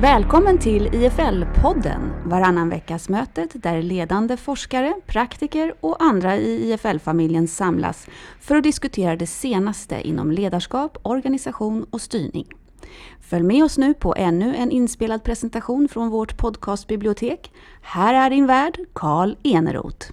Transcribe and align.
Välkommen 0.00 0.58
till 0.58 0.88
IFL-podden, 0.88 2.00
varannan 2.24 2.68
veckas 2.68 3.08
mötet 3.08 3.62
där 3.62 3.82
ledande 3.82 4.36
forskare, 4.36 4.94
praktiker 5.06 5.74
och 5.80 6.02
andra 6.02 6.36
i 6.36 6.70
IFL-familjen 6.70 7.48
samlas 7.48 8.06
för 8.40 8.56
att 8.56 8.62
diskutera 8.62 9.16
det 9.16 9.26
senaste 9.26 10.08
inom 10.08 10.30
ledarskap, 10.30 10.98
organisation 11.02 11.86
och 11.90 12.00
styrning. 12.00 12.46
Följ 13.20 13.42
med 13.42 13.64
oss 13.64 13.78
nu 13.78 13.94
på 13.94 14.14
ännu 14.16 14.54
en 14.54 14.70
inspelad 14.70 15.24
presentation 15.24 15.88
från 15.88 16.10
vårt 16.10 16.36
podcastbibliotek. 16.36 17.52
Här 17.82 18.14
är 18.14 18.30
din 18.30 18.46
värd, 18.46 18.78
Karl 18.92 19.34
Eneroth. 19.42 20.12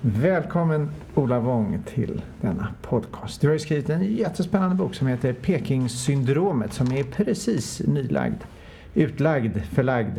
Välkommen 0.00 0.90
Ola 1.14 1.40
Wång 1.40 1.82
till 1.94 2.22
denna 2.40 2.74
podcast. 2.82 3.40
Du 3.40 3.46
har 3.46 3.52
ju 3.52 3.58
skrivit 3.58 3.90
en 3.90 4.16
jättespännande 4.16 4.76
bok 4.76 4.94
som 4.94 5.06
heter 5.06 5.32
Pekingsyndromet 5.32 6.72
som 6.72 6.92
är 6.92 7.04
precis 7.04 7.82
nylagd, 7.86 8.42
utlagd, 8.94 9.58
förlagd 9.72 10.18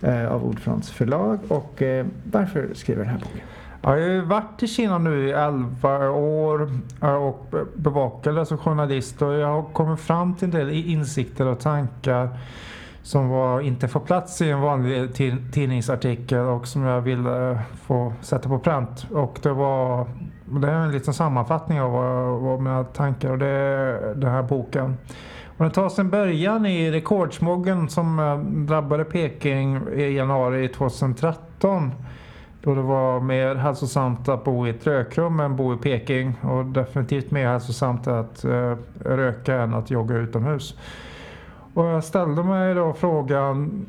eh, 0.00 0.32
av 0.32 0.44
Ordfronts 0.44 0.90
förlag. 0.90 1.38
Och 1.48 1.82
eh, 1.82 2.06
varför 2.32 2.68
skriver 2.74 2.98
du 2.98 3.04
den 3.04 3.12
här 3.12 3.20
boken? 3.20 3.40
Jag 3.82 3.90
har 3.90 3.96
ju 3.96 4.20
varit 4.20 4.62
i 4.62 4.66
Kina 4.66 4.98
nu 4.98 5.28
i 5.28 5.32
11 5.32 6.10
år 6.10 6.70
eh, 7.02 7.14
och 7.14 7.54
bevakade 7.74 8.46
som 8.46 8.58
journalist 8.58 9.22
och 9.22 9.32
jag 9.32 9.46
har 9.46 9.62
kommit 9.62 10.00
fram 10.00 10.34
till 10.34 10.44
en 10.44 10.50
del 10.50 10.70
insikter 10.70 11.46
och 11.46 11.60
tankar 11.60 12.28
som 13.02 13.28
var, 13.28 13.60
inte 13.60 13.88
får 13.88 14.00
plats 14.00 14.40
i 14.42 14.50
en 14.50 14.60
vanlig 14.60 15.14
tidningsartikel 15.52 16.38
och 16.38 16.66
som 16.66 16.82
jag 16.82 17.00
ville 17.00 17.58
få 17.82 18.12
sätta 18.20 18.48
på 18.48 18.58
pränt. 18.58 19.06
Och 19.10 19.38
det 19.42 19.52
var 19.52 20.06
det 20.44 20.68
är 20.68 20.74
en 20.74 20.92
liten 20.92 21.14
sammanfattning 21.14 21.80
av 21.80 21.92
vad, 21.92 22.40
vad 22.40 22.60
mina 22.60 22.84
tankar 22.84 23.30
och 23.30 23.38
det 23.38 23.46
är 23.46 24.14
den 24.14 24.30
här 24.30 24.42
boken. 24.42 24.96
Om 25.58 25.64
den 25.64 25.72
tar 25.72 25.88
sin 25.88 26.10
början 26.10 26.66
i 26.66 26.90
rekordsmoggen 26.90 27.88
som 27.88 28.18
eh, 28.18 28.38
drabbade 28.38 29.04
Peking 29.04 29.80
i 29.94 30.16
januari 30.16 30.68
2013. 30.68 31.92
Då 32.62 32.74
det 32.74 32.82
var 32.82 33.20
mer 33.20 33.54
hälsosamt 33.54 34.28
att 34.28 34.44
bo 34.44 34.66
i 34.66 34.70
ett 34.70 34.86
rökrum 34.86 35.40
än 35.40 35.56
bo 35.56 35.74
i 35.74 35.76
Peking 35.76 36.38
och 36.42 36.64
definitivt 36.64 37.30
mer 37.30 37.46
hälsosamt 37.46 38.06
att 38.06 38.44
eh, 38.44 38.76
röka 39.04 39.54
än 39.54 39.74
att 39.74 39.90
jogga 39.90 40.16
utomhus. 40.16 40.78
Och 41.74 41.84
jag 41.84 42.04
ställde 42.04 42.42
mig 42.42 42.74
då 42.74 42.92
frågan 42.92 43.86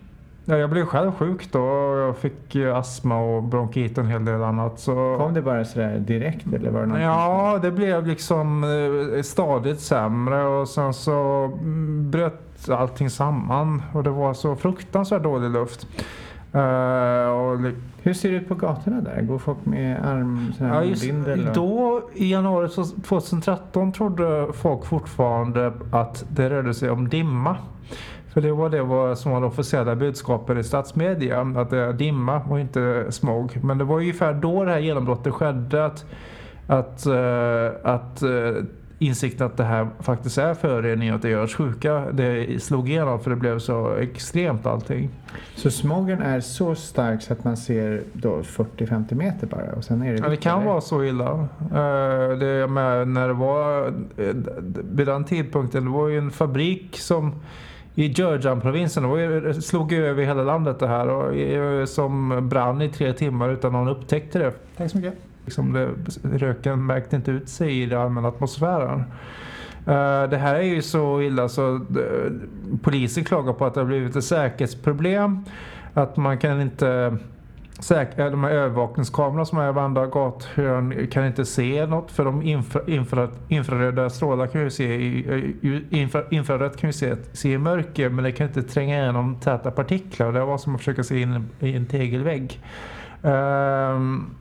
Ja, 0.50 0.58
jag 0.58 0.70
blev 0.70 0.86
själv 0.86 1.12
sjuk 1.12 1.52
då 1.52 1.60
jag 1.98 2.18
fick 2.18 2.56
astma 2.56 3.20
och 3.20 3.44
bronkit 3.44 3.98
och 3.98 4.04
en 4.04 4.10
hel 4.10 4.26
del 4.26 4.44
annat. 4.44 4.80
Så... 4.80 5.18
Kom 5.20 5.34
det 5.34 5.42
bara 5.42 5.66
sådär 5.66 6.00
direkt 6.00 6.54
eller 6.54 6.70
var 6.70 6.86
det 6.86 7.02
Ja, 7.02 7.60
det 7.62 7.72
blev 7.72 8.08
liksom 8.08 8.64
eh, 8.64 9.22
stadigt 9.22 9.80
sämre 9.80 10.46
och 10.46 10.68
sen 10.68 10.94
så 10.94 11.52
mm, 11.62 12.12
bröt 12.12 12.70
allting 12.70 13.10
samman 13.10 13.84
och 13.94 14.04
det 14.04 14.10
var 14.10 14.34
så 14.34 14.56
fruktansvärt 14.56 15.24
dålig 15.24 15.50
luft. 15.50 15.88
Uh, 16.56 17.30
och 17.30 17.60
Hur 18.02 18.14
ser 18.14 18.32
det 18.32 18.38
ut 18.38 18.48
på 18.48 18.56
gatorna 18.56 19.02
där? 19.02 19.22
Går 19.22 19.38
folk 19.38 19.66
med 19.66 20.06
armbindel? 20.06 21.44
Ja, 21.46 21.54
då 21.54 22.02
i 22.14 22.32
januari 22.32 22.70
2013 23.08 23.92
trodde 23.92 24.48
folk 24.54 24.86
fortfarande 24.86 25.74
att 25.92 26.26
det 26.30 26.50
rörde 26.50 26.74
sig 26.74 26.90
om 26.90 27.10
dimma. 27.10 27.58
För 28.34 28.42
det 28.42 28.52
var 28.52 28.70
det 28.70 29.16
som 29.16 29.32
var 29.32 29.42
det 29.42 29.48
officiella 29.48 29.96
budskapet 29.96 30.58
i 30.58 30.64
statsmedia, 30.64 31.42
att 31.42 31.70
det 31.70 31.78
är 31.78 31.94
dimma 31.94 32.42
och 32.50 32.60
inte 32.60 33.12
smog. 33.12 33.60
Men 33.64 33.78
det 33.78 33.84
var 33.84 33.98
ungefär 33.98 34.34
då 34.34 34.64
det 34.64 34.72
här 34.72 34.80
genombrottet 34.80 35.34
skedde 35.34 35.86
att, 35.86 36.06
att, 36.68 37.08
uh, 37.08 37.70
att 37.84 38.24
uh, 38.24 38.64
insikten 39.00 39.48
att 39.48 39.58
det 39.58 39.64
här 39.64 39.88
faktiskt 40.00 40.38
är 40.38 40.54
föroreningar 40.54 41.14
och 41.14 41.16
att 41.16 41.22
det 41.22 41.30
gör 41.30 41.44
oss 41.44 41.56
sjuka, 41.56 42.12
det 42.12 42.64
slog 42.64 42.90
igenom 42.90 43.20
för 43.20 43.30
det 43.30 43.36
blev 43.36 43.60
så 43.60 43.96
extremt 43.96 44.66
allting. 44.66 45.10
Så 45.56 45.72
smogen 45.72 46.22
är 46.22 46.40
så 46.40 46.76
stark 46.76 47.22
så 47.22 47.34
att 47.34 47.44
man 47.44 47.58
ser 47.58 48.04
40-50 48.14 49.16
meter 49.16 49.48
bara? 49.48 49.72
Och 49.72 49.84
sen 49.84 50.02
är 50.02 50.14
det, 50.14 50.20
ja, 50.20 50.30
det 50.30 50.38
kan 50.38 50.66
vara 50.66 50.82
så 50.82 51.04
illa. 51.04 51.48
Det 52.40 52.68
med 52.68 53.08
när 53.08 53.28
det 53.28 53.34
var, 53.34 53.94
vid 54.96 55.08
den 55.08 55.24
tidpunkten, 55.24 55.86
det 55.86 55.92
var 55.92 56.08
ju 56.08 56.18
en 56.18 56.32
fabrik 56.32 56.98
som 56.98 57.36
i 57.98 58.08
Jurjan-provinsen, 58.08 59.04
det 59.44 59.54
slog 59.54 59.94
över 59.94 60.24
hela 60.24 60.44
landet 60.44 60.80
det 60.80 60.88
här 60.88 61.10
och 61.10 61.90
som 61.90 62.40
brann 62.50 62.82
i 62.82 62.90
tre 62.90 63.14
timmar 63.14 63.50
utan 63.50 63.72
någon 63.72 63.88
upptäckte 63.88 64.40
det. 64.40 64.52
Tack 64.78 64.92
så 64.92 64.98
mycket. 64.98 65.14
Liksom 65.46 65.74
det, 65.74 65.90
röken 66.38 66.86
märkte 66.86 67.16
inte 67.16 67.32
ut 67.32 67.50
sig 67.50 67.82
i 67.82 67.86
den 67.86 68.02
allmänna 68.02 68.28
atmosfären. 68.28 69.00
Uh, 69.00 70.30
det 70.30 70.38
här 70.38 70.56
är 70.56 70.62
ju 70.62 70.82
så 70.82 71.22
illa 71.22 71.50
så 71.50 71.74
uh, 71.74 71.82
polisen 72.82 73.24
klagar 73.24 73.54
på 73.54 73.66
att 73.66 73.74
det 73.74 73.80
har 73.80 73.86
blivit 73.86 74.16
ett 74.16 74.24
säkerhetsproblem. 74.24 75.46
Att 75.94 76.18
man 76.18 76.38
kan 76.38 76.62
inte 76.62 77.18
säkra, 77.80 78.30
de 78.30 78.44
här 78.44 78.52
övervakningskamerorna 78.52 79.46
som 79.46 79.58
är 79.58 79.70
i 79.70 79.72
varenda 79.72 80.06
gathörn 80.06 81.08
kan 81.08 81.26
inte 81.26 81.46
se 81.46 81.86
något 81.86 82.12
för 82.12 82.26
de 82.26 82.42
infra, 82.42 82.82
infra, 82.88 83.30
infraröda 83.48 84.10
strålar 84.10 84.48
kan 84.48 84.62
ju 84.62 84.70
se 84.70 84.96
i, 84.96 85.84
infra, 85.90 86.24
infrarött 86.30 86.78
kan 86.78 86.90
ju 86.90 86.94
se, 86.94 87.16
se 87.34 87.54
i 87.54 87.58
mörker 87.58 88.10
men 88.10 88.24
det 88.24 88.32
kan 88.32 88.48
inte 88.48 88.64
tränga 88.64 89.02
igenom 89.02 89.36
täta 89.40 89.72
partiklar. 89.72 90.32
Det 90.32 90.46
var 90.46 90.58
som 90.58 90.76
att 90.76 90.82
försöka 90.82 91.04
se 91.04 91.22
in 91.22 91.50
i 91.60 91.76
en 91.76 91.86
tegelvägg. 91.86 92.60
Um, 93.22 94.36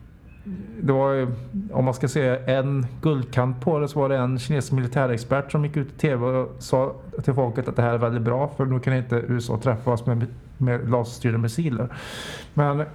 det 0.81 0.93
var 0.93 1.27
om 1.71 1.85
man 1.85 1.93
ska 1.93 2.07
säga 2.07 2.57
en 2.59 2.85
guldkant 3.01 3.61
på 3.61 3.79
det 3.79 3.87
så 3.87 3.99
var 3.99 4.09
det 4.09 4.17
en 4.17 4.39
kinesisk 4.39 4.73
militärexpert 4.73 5.51
som 5.51 5.65
gick 5.65 5.77
ut 5.77 5.87
i 5.87 5.97
tv 5.97 6.25
och 6.25 6.55
sa 6.59 6.95
till 7.23 7.33
folket 7.33 7.67
att 7.67 7.75
det 7.75 7.81
här 7.81 7.93
är 7.93 7.97
väldigt 7.97 8.21
bra 8.21 8.51
för 8.57 8.65
nu 8.65 8.79
kan 8.79 8.93
inte 8.93 9.15
USA 9.15 9.59
träffas 9.63 10.05
med, 10.05 10.27
med 10.57 10.89
laserstyrda 10.89 11.37
missiler. 11.37 11.89
Men 12.53 12.85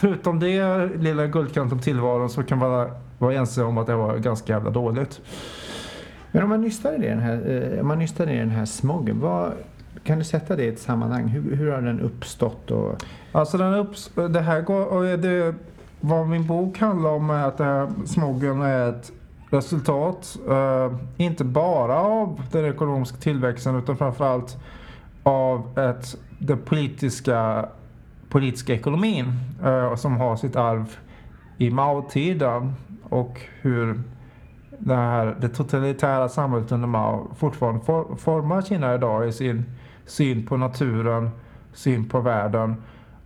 förutom 0.00 0.40
det 0.40 0.86
lilla 0.96 1.26
guldkanten 1.26 1.78
på 1.78 1.84
tillvaron 1.84 2.30
så 2.30 2.42
kan 2.42 2.58
man 2.58 2.90
vara 3.18 3.34
ense 3.34 3.62
om 3.62 3.78
att 3.78 3.86
det 3.86 3.94
var 3.94 4.18
ganska 4.18 4.52
jävla 4.52 4.70
dåligt. 4.70 5.20
Men 6.32 6.42
om 6.42 6.48
man 6.48 6.60
nystar 6.60 7.04
i 7.04 7.08
den 7.08 7.18
här, 7.18 7.72
eh, 7.74 7.80
om 7.80 7.88
man 7.88 7.98
nystar 7.98 8.30
i 8.30 8.38
den 8.38 8.50
här 8.50 8.64
smogen, 8.64 9.20
vad, 9.20 9.52
kan 10.04 10.18
du 10.18 10.24
sätta 10.24 10.56
det 10.56 10.64
i 10.64 10.68
ett 10.68 10.80
sammanhang? 10.80 11.28
Hur, 11.28 11.56
hur 11.56 11.70
har 11.70 11.82
den 11.82 12.00
uppstått? 12.00 12.70
Och... 12.70 13.04
Alltså 13.32 13.58
den 13.58 13.74
upps 13.74 14.10
det 14.14 14.40
här 14.40 14.60
går, 14.60 14.84
och 14.86 15.18
det, 15.18 15.54
vad 16.00 16.28
min 16.28 16.46
bok 16.46 16.78
handlar 16.78 17.10
om 17.10 17.30
är 17.30 17.44
att 17.44 17.58
det 17.58 17.64
här 17.64 17.88
smogen 18.06 18.62
är 18.62 18.88
ett 18.88 19.12
resultat, 19.50 20.36
uh, 20.48 20.96
inte 21.16 21.44
bara 21.44 21.98
av 22.00 22.42
den 22.52 22.64
ekonomiska 22.64 23.16
tillväxten 23.16 23.76
utan 23.76 23.96
framförallt 23.96 24.56
av 25.22 25.78
ett, 25.78 26.16
den 26.38 26.58
politiska, 26.58 27.68
politiska 28.30 28.74
ekonomin 28.74 29.32
eh, 29.64 29.94
som 29.94 30.16
har 30.16 30.36
sitt 30.36 30.56
arv 30.56 30.96
i 31.58 31.70
Mao-tiden 31.70 32.74
och 33.02 33.40
hur 33.60 34.02
det, 34.78 34.94
här, 34.94 35.36
det 35.40 35.48
totalitära 35.48 36.28
samhället 36.28 36.72
under 36.72 36.88
Mao 36.88 37.34
fortfarande 37.36 37.80
for, 37.84 38.16
formar 38.16 38.62
Kina 38.62 38.94
idag 38.94 39.28
i 39.28 39.32
sin 39.32 39.64
syn 40.06 40.46
på 40.46 40.56
naturen, 40.56 41.30
syn 41.72 42.08
på 42.08 42.20
världen 42.20 42.76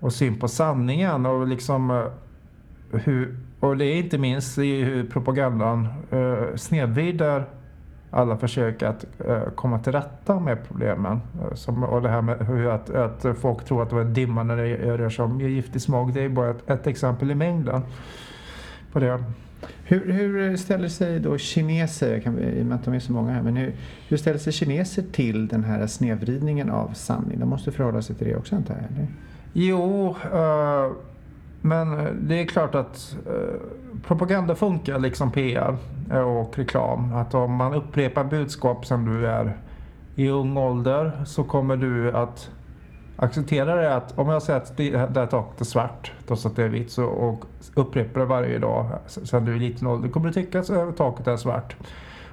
och 0.00 0.12
syn 0.12 0.38
på 0.38 0.48
sanningen 0.48 1.26
och 1.26 1.48
liksom 1.48 1.90
eh, 1.90 3.00
hur, 3.00 3.36
och 3.60 3.76
det 3.76 3.84
är 3.84 3.96
inte 3.96 4.18
minst 4.18 4.58
i 4.58 4.82
hur 4.82 5.04
propagandan 5.04 5.88
eh, 6.10 6.56
snedvrider 6.56 7.44
alla 8.14 8.36
försök 8.36 8.82
att 8.82 9.06
eh, 9.26 9.42
komma 9.54 9.78
till 9.78 9.92
rätta 9.92 10.40
med 10.40 10.58
problemen. 10.68 11.20
Eh, 11.42 11.54
som, 11.54 11.84
och 11.84 12.02
det 12.02 12.08
här 12.08 12.22
med 12.22 12.46
hur 12.46 12.66
att, 12.66 12.90
att 12.90 13.38
folk 13.38 13.64
tror 13.64 13.82
att 13.82 13.88
det 13.88 13.94
var 13.94 14.04
dimma 14.04 14.42
när 14.42 14.56
det 14.56 14.96
rör 14.96 15.10
sig 15.10 15.24
om 15.24 15.40
giftig 15.40 15.82
smog. 15.82 16.14
Det 16.14 16.20
är 16.22 16.28
bara 16.28 16.50
ett, 16.50 16.70
ett 16.70 16.86
exempel 16.86 17.30
i 17.30 17.34
mängden 17.34 17.82
på 18.92 18.98
det. 18.98 19.24
Hur, 19.84 20.12
hur, 20.12 20.56
ställer 20.56 20.88
sig 20.88 21.20
då 21.20 21.38
kineser, 21.38 22.20
kan 22.20 22.36
vi, 22.36 22.42
i 22.42 22.62
och 22.62 22.66
med 22.66 22.74
att 22.74 22.84
de 22.84 22.94
är 22.94 22.98
så 22.98 23.12
många 23.12 23.32
här, 23.32 23.42
men 23.42 23.56
hur, 23.56 23.74
hur 24.08 24.16
ställer 24.16 24.38
sig 24.38 24.52
kineser 24.52 25.04
till 25.12 25.48
den 25.48 25.64
här 25.64 25.86
snedvridningen 25.86 26.70
av 26.70 26.90
sanning? 26.94 27.40
De 27.40 27.48
måste 27.48 27.72
förhålla 27.72 28.02
sig 28.02 28.16
till 28.16 28.26
det 28.26 28.36
också 28.36 28.56
antar 28.56 28.74
jag? 28.74 29.06
Jo, 29.52 30.16
uh, 30.34 30.92
men 31.60 32.18
det 32.28 32.40
är 32.40 32.46
klart 32.46 32.74
att 32.74 33.16
eh, 33.26 33.60
propaganda 34.06 34.54
funkar 34.54 34.98
liksom 34.98 35.30
PR 35.30 35.76
och 36.26 36.58
reklam. 36.58 37.14
Att 37.14 37.34
om 37.34 37.54
man 37.54 37.74
upprepar 37.74 38.24
budskap 38.24 38.86
som 38.86 39.04
du 39.04 39.26
är 39.26 39.56
i 40.14 40.28
ung 40.28 40.56
ålder 40.56 41.12
så 41.26 41.44
kommer 41.44 41.76
du 41.76 42.12
att 42.12 42.50
acceptera 43.16 43.74
det 43.74 43.94
att 43.94 44.18
om 44.18 44.28
jag 44.28 44.42
säger 44.42 44.60
att 44.60 44.76
det, 44.76 44.96
här 44.96 45.26
taket 45.26 45.60
är 45.60 45.64
svart 45.64 46.12
trots 46.26 46.46
att 46.46 46.56
det 46.56 46.64
är 46.64 46.68
vitt 46.68 46.90
så, 46.90 47.04
och 47.04 47.44
upprepar 47.74 48.20
det 48.20 48.26
varje 48.26 48.58
dag 48.58 48.86
sen 49.06 49.44
du 49.44 49.54
är 49.54 49.58
liten 49.58 49.86
ålder 49.86 50.08
kommer 50.08 50.26
du 50.26 50.32
tycka 50.32 50.60
att 50.60 50.70
eh, 50.70 50.90
taket 50.90 51.26
är 51.26 51.36
svart. 51.36 51.76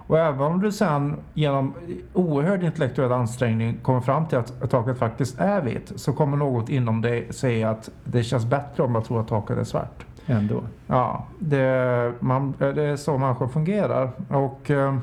Och 0.08 0.20
även 0.20 0.42
om 0.42 0.62
du 0.62 0.72
sen 0.72 1.16
genom 1.34 1.74
oerhörd 2.14 2.64
intellektuell 2.64 3.12
ansträngning 3.12 3.78
kommer 3.78 4.02
fram 4.02 4.26
till 4.26 4.38
att 4.38 4.70
taket 4.70 4.98
faktiskt 4.98 5.40
är 5.40 5.62
vitt 5.62 5.92
så 5.96 6.14
kommer 6.14 6.38
något 6.38 6.70
inom 6.70 7.02
dig 7.02 7.34
säga 7.34 7.70
att 7.70 7.90
det 8.04 8.24
känns 8.24 8.46
bättre 8.46 8.84
om 8.84 8.96
jag 8.96 9.06
tror 9.06 9.22
att 9.22 9.28
taket 9.28 9.58
är 9.58 9.64
svart. 9.64 10.06
Ändå? 10.26 10.64
Ja, 10.88 11.26
det, 11.40 12.14
man, 12.20 12.54
det 12.58 12.84
är 12.84 12.96
så 12.96 13.18
människor 13.18 13.48
fungerar. 13.48 14.12
Och, 14.30 14.72
eh, 14.72 14.98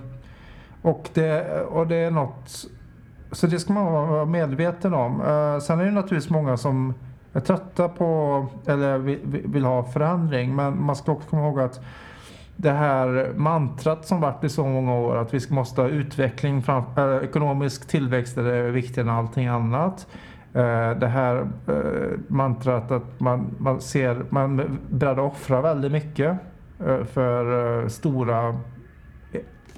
och, 0.82 1.08
det, 1.14 1.62
och 1.62 1.86
det 1.86 1.96
är 1.96 2.10
något 2.10 2.68
så 3.32 3.46
det 3.46 3.58
ska 3.58 3.72
man 3.72 3.92
vara 3.92 4.24
medveten 4.24 4.94
om. 4.94 5.20
Eh, 5.20 5.58
sen 5.60 5.80
är 5.80 5.84
det 5.84 5.90
naturligtvis 5.90 6.30
många 6.30 6.56
som 6.56 6.94
är 7.32 7.40
trötta 7.40 7.88
på 7.88 8.46
eller 8.66 8.98
vill, 8.98 9.18
vill 9.24 9.64
ha 9.64 9.84
förändring. 9.84 10.56
Men 10.56 10.82
man 10.82 10.96
ska 10.96 11.12
också 11.12 11.28
komma 11.28 11.42
ihåg 11.42 11.60
att 11.60 11.80
det 12.56 12.70
här 12.70 13.32
mantrat 13.36 14.06
som 14.06 14.20
varit 14.20 14.44
i 14.44 14.48
så 14.48 14.66
många 14.66 14.94
år 14.94 15.16
att 15.16 15.34
vi 15.34 15.40
måste 15.48 15.80
ha 15.80 15.88
utveckling, 15.88 16.62
fram, 16.62 16.84
äh, 16.96 17.24
ekonomisk 17.24 17.88
tillväxt 17.88 18.36
är 18.36 18.70
viktigare 18.70 19.10
än 19.10 19.16
allting 19.16 19.46
annat. 19.46 20.06
Eh, 20.58 20.98
det 20.98 21.06
här 21.06 21.36
eh, 21.66 22.18
mantrat 22.28 22.90
att 22.90 23.20
man, 23.20 23.54
man 23.58 23.80
ser, 23.80 24.24
man 24.28 24.60
är 24.60 24.70
beredd 24.90 25.18
att 25.18 25.32
offra 25.32 25.60
väldigt 25.60 25.92
mycket 25.92 26.38
eh, 26.86 27.04
för 27.04 27.88
stora 27.88 28.60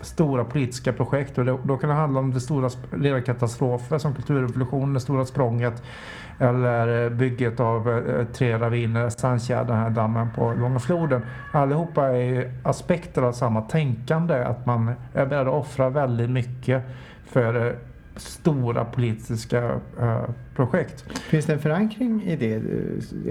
stora 0.00 0.44
politiska 0.44 0.92
projekt 0.92 1.38
och 1.38 1.44
då, 1.44 1.58
då 1.64 1.76
kan 1.76 1.90
det 1.90 1.96
handla 1.96 2.20
om 2.20 2.32
det 2.32 2.40
stora 2.40 2.70
ledarkatastrofer 2.96 3.98
som 3.98 4.14
kulturrevolutionen, 4.14 4.94
det 4.94 5.00
stora 5.00 5.24
språnget 5.24 5.82
eller 6.38 7.10
bygget 7.10 7.60
av 7.60 8.02
tre 8.32 8.58
raviner, 8.58 9.08
Sandkärr, 9.08 9.64
den 9.64 9.76
här 9.76 9.90
dammen 9.90 10.28
på 10.36 10.52
Långa 10.52 10.78
floden. 10.78 11.22
Allihopa 11.52 12.08
är 12.08 12.52
aspekter 12.62 13.22
av 13.22 13.32
samma 13.32 13.62
tänkande, 13.62 14.34
att 14.34 14.66
man 14.66 14.94
är 15.14 15.26
beredd 15.26 15.48
att 15.48 15.54
offra 15.54 15.90
väldigt 15.90 16.30
mycket 16.30 16.82
för 17.26 17.78
stora 18.20 18.84
politiska 18.84 19.80
uh, 20.00 20.24
projekt. 20.56 21.04
Finns 21.18 21.46
det 21.46 21.52
en 21.52 21.58
förankring 21.58 22.22
i 22.22 22.36
det, 22.36 22.62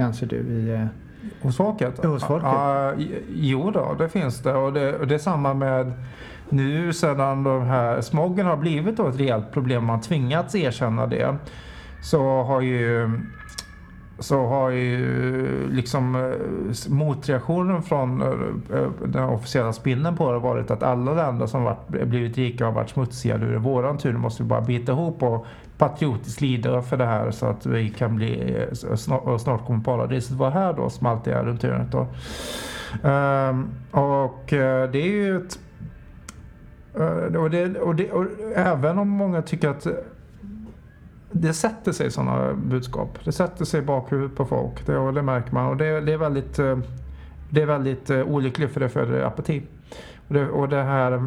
anser 0.01 0.27
du? 0.27 0.36
I, 0.36 0.88
hos 1.41 1.57
folket? 1.57 2.06
Hos 2.06 2.24
folket? 2.24 2.50
Uh, 3.00 3.06
jo 3.30 3.71
då, 3.71 3.95
det 4.00 4.09
finns 4.09 4.39
det. 4.39 4.53
Och 4.53 4.74
det, 4.74 4.95
och 4.95 5.07
det 5.07 5.15
är 5.15 5.19
samma 5.19 5.53
med 5.53 5.94
nu 6.50 6.94
sedan 6.94 7.44
de 7.44 7.63
här 7.63 8.01
smoggen 8.01 8.45
har 8.45 8.57
blivit 8.57 9.00
ett 9.00 9.19
rejält 9.19 9.51
problem, 9.51 9.86
man 9.86 10.01
tvingats 10.01 10.56
erkänna 10.56 11.07
det 11.07 11.36
så 12.01 12.44
har 12.44 12.62
ju 12.62 13.12
så 14.19 14.45
har 14.45 14.69
ju 14.69 15.66
eh, 15.66 15.69
liksom 15.69 16.16
eh, 16.16 16.92
motreaktionen 16.92 17.83
från 17.83 18.21
eh, 18.21 18.89
den 19.06 19.24
officiella 19.24 19.74
spindeln 19.74 20.18
på 20.18 20.31
det 20.31 20.39
varit 20.39 20.71
att 20.71 20.83
alla 20.83 21.13
länder 21.13 21.45
som 21.45 21.63
varit, 21.63 21.88
blivit 21.88 22.38
rika 22.38 22.66
har 22.66 22.71
varit 22.71 22.89
smutsiga. 22.89 23.38
Nu 23.38 23.48
är 23.48 23.51
det 23.51 23.60
våran 23.60 23.98
tur, 23.98 24.13
nu 24.13 24.19
måste 24.19 24.44
vi 24.44 24.50
bara 24.50 24.62
bita 24.62 24.92
ihop 24.92 25.24
och 25.24 25.45
patriotiskt 25.77 26.42
lida 26.42 26.81
för 26.81 26.98
det 26.98 27.06
här 27.06 27.31
så 27.31 27.45
att 27.45 27.66
vi 27.66 27.89
kan 27.89 28.16
bli, 28.16 28.66
snart, 28.95 29.42
snart 29.42 29.66
kommer 29.66 29.83
paradiset 29.83 30.38
vara 30.38 30.50
här 30.50 30.74
då 30.74 30.89
som 30.89 31.07
alltid 31.07 31.33
är 31.33 31.44
runt 31.44 31.63
hörnet 31.63 31.92
då. 31.92 32.07
Um, 33.10 33.69
och 33.92 34.44
det 34.48 34.95
är 34.95 35.07
ju 35.07 35.38
ett 35.38 35.60
och, 37.38 37.50
det, 37.50 37.80
och, 37.80 37.95
det, 37.95 38.12
och 38.12 38.25
även 38.56 38.98
om 38.98 39.10
många 39.10 39.42
tycker 39.42 39.69
att 39.69 39.88
det 41.31 41.54
sätter 41.54 41.92
sig 41.92 42.12
sådana 42.12 42.54
budskap. 42.54 43.20
Det 43.24 43.31
sätter 43.31 43.66
sig 43.66 43.80
i 43.80 43.84
bakhuvudet 43.84 44.38
på 44.38 44.46
folk. 44.46 44.86
Det, 44.86 45.12
det 45.12 45.22
märker 45.22 45.54
man. 45.54 45.70
Och 45.70 45.78
det, 45.78 46.02
det 46.02 46.14
är 46.14 46.18
väldigt, 46.18 46.60
eh, 46.60 46.78
det 47.50 47.62
är 47.62 47.66
väldigt 47.66 48.10
eh, 48.10 48.22
olyckligt 48.22 48.72
för 48.72 48.80
det 48.80 48.90
föder 48.90 49.22
apati. 49.22 49.64
Och 50.28 50.34
det, 50.34 50.50
och 50.50 50.70
det 50.70 50.84
här... 50.84 51.26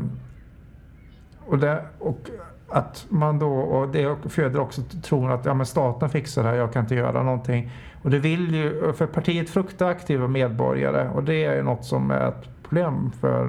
Och, 1.46 1.58
det, 1.58 1.84
och 1.99 2.31
att 2.69 3.06
man 3.08 3.38
då, 3.38 3.52
och 3.52 3.88
det 3.88 4.16
föder 4.28 4.60
också 4.60 4.82
tron 5.02 5.31
att 5.31 5.44
ja, 5.44 5.54
men 5.54 5.66
staten 5.66 6.10
fixar 6.10 6.43
det 6.43 6.48
här, 6.48 6.56
jag 6.56 6.72
kan 6.72 6.82
inte 6.82 6.94
göra 6.94 7.22
någonting. 7.22 7.70
Och 8.02 8.10
det 8.10 8.19
vill 8.19 8.55
ju, 8.55 8.93
för 8.93 9.06
partiet 9.06 9.50
fruktar 9.50 9.88
aktiva 9.88 10.28
medborgare 10.28 11.08
och 11.08 11.25
det 11.25 11.44
är 11.44 11.56
ju 11.56 11.62
något 11.62 11.84
som 11.84 12.10
är 12.10 12.28
ett 12.28 12.62
problem 12.62 13.12
för, 13.20 13.44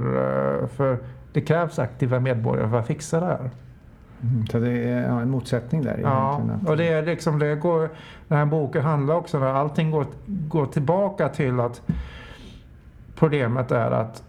eh, 0.62 0.68
för 0.68 0.98
det 1.34 1.42
krävs 1.42 1.80
aktiva 1.80 2.20
medborgare 2.20 2.70
för 2.70 2.80
att 2.80 2.88
fixa 2.88 3.20
det 3.20 3.26
här. 3.26 3.50
Mm, 4.24 4.48
så 4.48 4.60
det 4.60 4.72
är 4.72 5.08
ja, 5.08 5.22
en 5.22 5.30
motsättning 5.30 5.82
där 5.82 6.00
Ja, 6.04 6.42
och 6.68 6.78
det 6.78 6.88
är 6.88 7.06
liksom, 7.06 7.40
det 7.40 7.56
går, 7.56 7.90
den 8.28 8.38
här 8.38 8.46
boken 8.46 8.82
handlar 8.82 9.16
också 9.16 9.38
om 9.38 9.44
allting 9.44 9.92
går, 9.92 10.06
går 10.26 10.66
tillbaka 10.66 11.30
till 11.30 11.60
att 11.60 11.82
problemet 13.16 13.72
är 13.72 13.92
att 13.92 14.24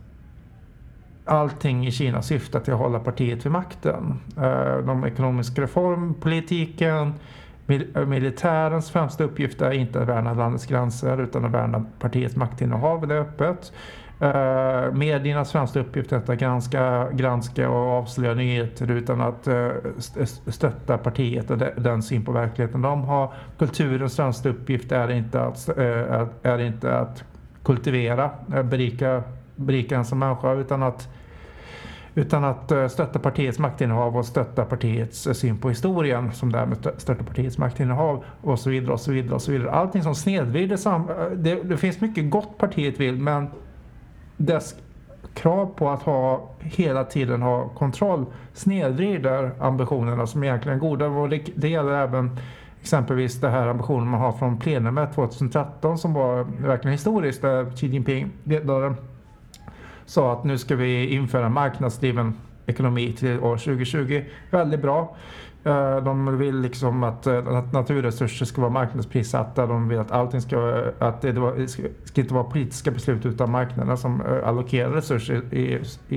allting 1.25 1.87
i 1.87 1.91
Kina 1.91 2.23
syftar 2.23 2.61
till 2.61 2.73
att 2.73 2.79
hålla 2.79 3.01
partiet 3.01 3.47
vid 3.47 3.53
makten. 3.53 4.21
Eh, 4.37 4.79
de 4.79 5.05
ekonomiska 5.05 5.63
reformpolitiken, 5.63 7.15
militärens 8.07 8.91
främsta 8.91 9.25
uppgift 9.25 9.63
är 9.63 9.71
inte 9.71 10.03
att 10.03 10.09
värna 10.09 10.35
landets 10.35 10.67
gränser 10.67 11.21
utan 11.21 11.45
att 11.45 11.51
värna 11.51 11.85
partiets 11.99 12.37
maktinnehav, 12.37 13.07
det 13.09 13.15
är 13.15 13.21
öppet. 13.21 13.73
Eh, 14.21 14.29
uh, 14.29 14.93
mediernas 14.93 15.53
främsta 15.53 15.81
uppgift 15.81 16.13
är 16.13 16.17
att 16.17 16.39
granska, 16.39 17.11
granska 17.13 17.71
och 17.71 17.91
avslöja 17.91 18.35
nyheter 18.35 18.91
utan 18.91 19.21
att 19.21 19.49
uh, 19.49 19.71
stötta 20.47 20.99
partiet 20.99 21.51
och 21.51 21.59
de, 21.59 21.71
den 21.77 22.03
syn 22.03 22.25
på 22.25 22.33
verkligheten 22.33 22.83
de 22.83 23.03
har. 23.05 23.33
Kulturens 23.59 24.17
främsta 24.17 24.49
uppgift 24.49 24.93
är 24.93 25.11
inte 25.11 25.43
att, 25.43 25.69
uh, 25.79 26.27
är 26.43 26.59
inte 26.59 26.99
att 26.99 27.25
kultivera, 27.65 28.31
berika, 28.65 29.23
berika 29.57 29.97
en 29.97 30.05
som 30.05 30.19
människa 30.19 30.53
utan 30.53 30.83
att 30.83 31.09
utan 32.17 32.45
att 32.45 32.73
stötta 32.89 33.19
partiets 33.19 33.59
maktinnehav 33.59 34.17
och 34.17 34.27
stötta 34.27 34.65
partiets 34.65 35.29
syn 35.33 35.59
på 35.59 35.69
historien 35.69 36.33
som 36.33 36.53
därmed 36.53 36.77
stöttar 36.97 37.25
partiets 37.25 37.59
maktinnehav 37.59 38.25
och 38.41 38.59
så 38.59 38.71
vidare 38.71 38.93
och 38.93 39.01
så 39.01 39.13
vidare 39.13 39.35
och 39.35 39.43
så 39.43 39.53
vidare. 39.53 39.71
Allting 39.71 40.03
som 40.03 40.15
snedvrider 40.15 40.77
sam 40.77 41.07
det, 41.37 41.55
det 41.55 41.77
finns 41.77 42.01
mycket 42.01 42.31
gott 42.31 42.59
partiet 42.59 43.01
vill 43.01 43.17
men 43.17 43.49
dess 44.37 44.75
krav 45.35 45.67
på 45.77 45.91
att 45.91 46.03
ha 46.03 46.51
hela 46.61 47.05
tiden 47.05 47.43
ha 47.43 47.69
kontroll 47.69 48.27
snedvrider 48.53 49.51
ambitionerna 49.61 50.27
som 50.27 50.45
egentligen 50.45 50.79
är 50.79 50.81
goda. 50.81 51.07
Och 51.07 51.29
det, 51.29 51.43
det 51.55 51.69
gäller 51.69 51.93
även 51.93 52.39
exempelvis 52.81 53.41
den 53.41 53.53
här 53.53 53.69
ambitionen 53.69 54.09
man 54.09 54.21
har 54.21 54.33
från 54.33 54.59
plenumet 54.59 55.15
2013 55.15 55.99
som 55.99 56.15
var 56.15 56.45
verkligen 56.45 56.93
historiskt 56.93 57.43
där 57.43 57.71
Xi 57.77 57.87
Jinping 57.87 58.31
ledaren 58.45 58.97
sa 60.07 60.33
att 60.33 60.45
nu 60.45 60.59
ska 60.59 60.77
vi 60.77 61.07
införa 61.07 61.49
marknadsdriven 61.49 62.35
ekonomi 62.67 63.13
till 63.13 63.41
år 63.41 63.57
2020. 63.57 64.25
Väldigt 64.51 64.83
bra. 64.83 65.17
Eh, 65.65 65.97
de 65.97 66.39
vill 66.39 66.61
liksom 66.61 67.03
att, 67.03 67.27
eh, 67.27 67.47
att 67.47 67.73
naturresurser 67.73 68.47
ska 68.47 68.61
vara 68.61 68.71
marknadsprissatta. 68.71 69.67
De 69.67 69.89
vill 69.89 69.99
att 69.99 70.11
allting 70.11 70.41
ska, 70.41 70.85
att 70.99 71.23
det, 71.23 71.33
det 71.33 71.69
ska, 71.69 71.83
ska 72.05 72.21
inte 72.21 72.35
vara 72.35 72.45
politiska 72.45 72.91
beslut 72.91 73.27
utan 73.27 73.51
marknaden 73.51 73.97
som 73.97 74.21
eh, 74.21 74.49
allokerar 74.49 74.91
resurser 74.91 75.55
i, 75.55 75.81
i, 76.09 76.17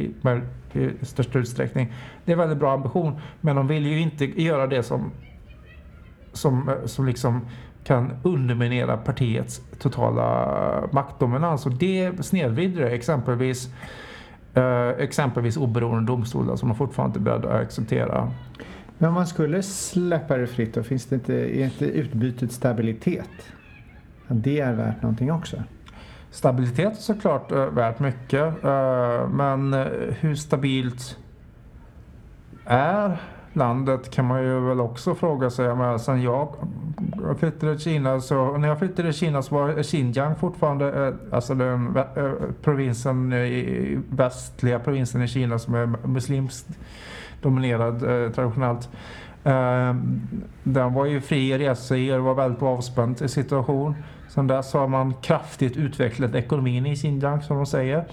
i, 0.73 0.91
största 1.01 1.39
utsträckning. 1.39 1.93
Det 2.25 2.31
är 2.31 2.33
en 2.33 2.39
väldigt 2.39 2.57
bra 2.57 2.73
ambition. 2.73 3.19
Men 3.41 3.55
de 3.55 3.67
vill 3.67 3.85
ju 3.85 3.99
inte 3.99 4.41
göra 4.41 4.67
det 4.67 4.83
som, 4.83 5.11
som, 6.33 6.71
som 6.85 7.05
liksom 7.05 7.41
kan 7.83 8.13
underminera 8.23 8.97
partiets 8.97 9.61
totala 9.79 10.89
maktdominans. 10.91 11.65
Och 11.65 11.73
det 11.73 12.25
snedvrider 12.25 12.81
det. 12.81 12.89
Exempelvis, 12.89 13.69
exempelvis 14.97 15.57
oberoende 15.57 16.11
domstolar 16.11 16.55
som 16.55 16.67
man 16.67 16.77
fortfarande 16.77 17.19
inte 17.19 17.29
är 17.29 17.33
beredda 17.33 17.55
att 17.55 17.61
acceptera. 17.61 18.31
Men 18.97 19.09
om 19.09 19.15
man 19.15 19.27
skulle 19.27 19.63
släppa 19.63 20.37
det 20.37 20.47
fritt 20.47 20.73
då, 20.73 20.83
finns 20.83 21.05
det 21.05 21.15
inte, 21.15 21.33
är 21.33 21.65
inte 21.65 21.85
utbytet 21.85 22.51
stabilitet? 22.51 23.29
Det 24.27 24.59
är 24.59 24.73
värt 24.73 25.01
någonting 25.01 25.31
också? 25.31 25.63
Stabilitet 26.31 26.91
är 26.91 27.01
såklart 27.01 27.51
eh, 27.51 27.65
värt 27.65 27.99
mycket. 27.99 28.63
Eh, 28.63 29.29
men 29.29 29.73
eh, 29.73 29.85
hur 30.19 30.35
stabilt 30.35 31.17
är 32.65 33.17
landet 33.53 34.11
kan 34.11 34.25
man 34.25 34.43
ju 34.43 34.59
väl 34.59 34.79
också 34.79 35.15
fråga 35.15 35.49
sig. 35.49 35.75
Men 35.75 35.99
sen 35.99 36.21
jag 36.21 36.55
flyttade 37.39 37.75
till 37.75 37.83
Kina 37.83 38.21
så 38.21 38.57
när 38.57 38.67
jag 38.67 38.79
flyttade 38.79 39.11
till 39.11 39.19
Kina 39.19 39.41
så 39.41 39.55
var 39.55 39.83
Xinjiang 39.83 40.35
fortfarande 40.35 41.13
alltså 41.31 41.55
den 41.55 41.99
provinsen 42.61 43.33
västliga 44.09 44.79
provinsen 44.79 45.21
i 45.21 45.27
Kina 45.27 45.59
som 45.59 45.75
är 45.75 46.07
muslimskt 46.07 46.67
dominerad 47.41 48.03
eh, 48.03 48.31
traditionellt. 48.31 48.89
Eh, 49.43 49.95
den 50.63 50.93
var 50.93 51.05
ju 51.05 51.21
fri 51.21 51.51
i 51.51 51.57
resa 51.57 51.95
och 51.95 52.23
var 52.23 52.33
väldigt 52.33 52.63
avspänd 52.63 53.29
situation. 53.29 53.95
Sen 54.27 54.47
dess 54.47 54.73
har 54.73 54.87
man 54.87 55.13
kraftigt 55.13 55.77
utvecklat 55.77 56.35
ekonomin 56.35 56.85
i 56.85 56.95
Xinjiang 56.95 57.41
som 57.41 57.57
de 57.57 57.65
säger. 57.65 58.05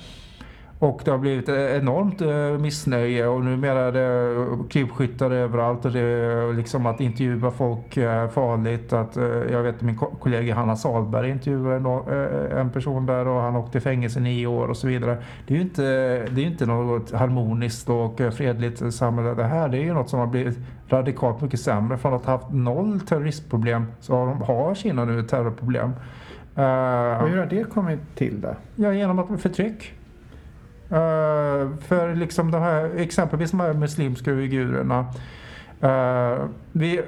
Och 0.78 1.00
det 1.04 1.10
har 1.10 1.18
blivit 1.18 1.48
enormt 1.48 2.20
eh, 2.20 2.62
missnöje 2.62 3.26
och 3.26 3.44
numera 3.44 3.80
är 3.80 3.92
det 3.92 4.68
krypskyttar 4.68 5.30
överallt 5.30 5.84
och 5.84 5.92
det 5.92 6.00
är 6.00 6.52
liksom 6.52 6.86
att 6.86 7.00
intervjua 7.00 7.50
folk 7.50 7.96
är 7.96 8.28
farligt. 8.28 8.92
Att, 8.92 9.16
eh, 9.16 9.24
jag 9.24 9.62
vet 9.62 9.80
min 9.80 9.96
kollega 9.96 10.54
Hanna 10.54 10.76
Salberg 10.76 11.30
intervjuade 11.30 12.50
eh, 12.52 12.60
en 12.60 12.70
person 12.70 13.06
där 13.06 13.28
och 13.28 13.40
han 13.40 13.56
åkte 13.56 13.78
i 13.78 13.80
fängelse 13.80 14.18
i 14.18 14.22
nio 14.22 14.46
år 14.46 14.68
och 14.68 14.76
så 14.76 14.86
vidare. 14.86 15.16
Det 15.46 15.54
är 15.54 15.58
ju 15.58 15.62
inte, 15.62 15.82
det 16.30 16.42
är 16.42 16.46
inte 16.46 16.66
något 16.66 17.12
harmoniskt 17.12 17.88
och 17.88 18.20
fredligt 18.32 18.94
samhälle 18.94 19.34
det 19.34 19.44
här. 19.44 19.68
Det 19.68 19.78
är 19.78 19.82
ju 19.82 19.94
något 19.94 20.10
som 20.10 20.18
har 20.18 20.26
blivit 20.26 20.58
radikalt 20.88 21.40
mycket 21.40 21.60
sämre. 21.60 21.98
Från 21.98 22.14
att 22.14 22.24
ha 22.24 22.32
haft 22.32 22.52
noll 22.52 23.00
terroristproblem 23.00 23.86
så 24.00 24.16
har, 24.16 24.26
de, 24.26 24.42
har 24.42 24.74
Kina 24.74 25.04
nu 25.04 25.20
ett 25.20 25.28
terrorproblem. 25.28 25.90
och 26.54 27.28
hur 27.28 27.36
har 27.36 27.46
det 27.50 27.64
kommit 27.64 28.00
till 28.14 28.40
då? 28.40 28.54
Ja, 28.76 28.92
genom 28.92 29.18
att 29.18 29.40
förtryck. 29.40 29.94
Uh, 30.94 31.76
för 31.80 32.14
liksom 32.14 32.50
de 32.50 32.62
här, 32.62 32.90
exempelvis 32.96 33.50
de 33.50 33.60
här 33.60 33.72
muslimska 33.72 34.30
uigurerna. 34.30 35.00
Uh, 35.84 36.44
vi, 36.72 37.00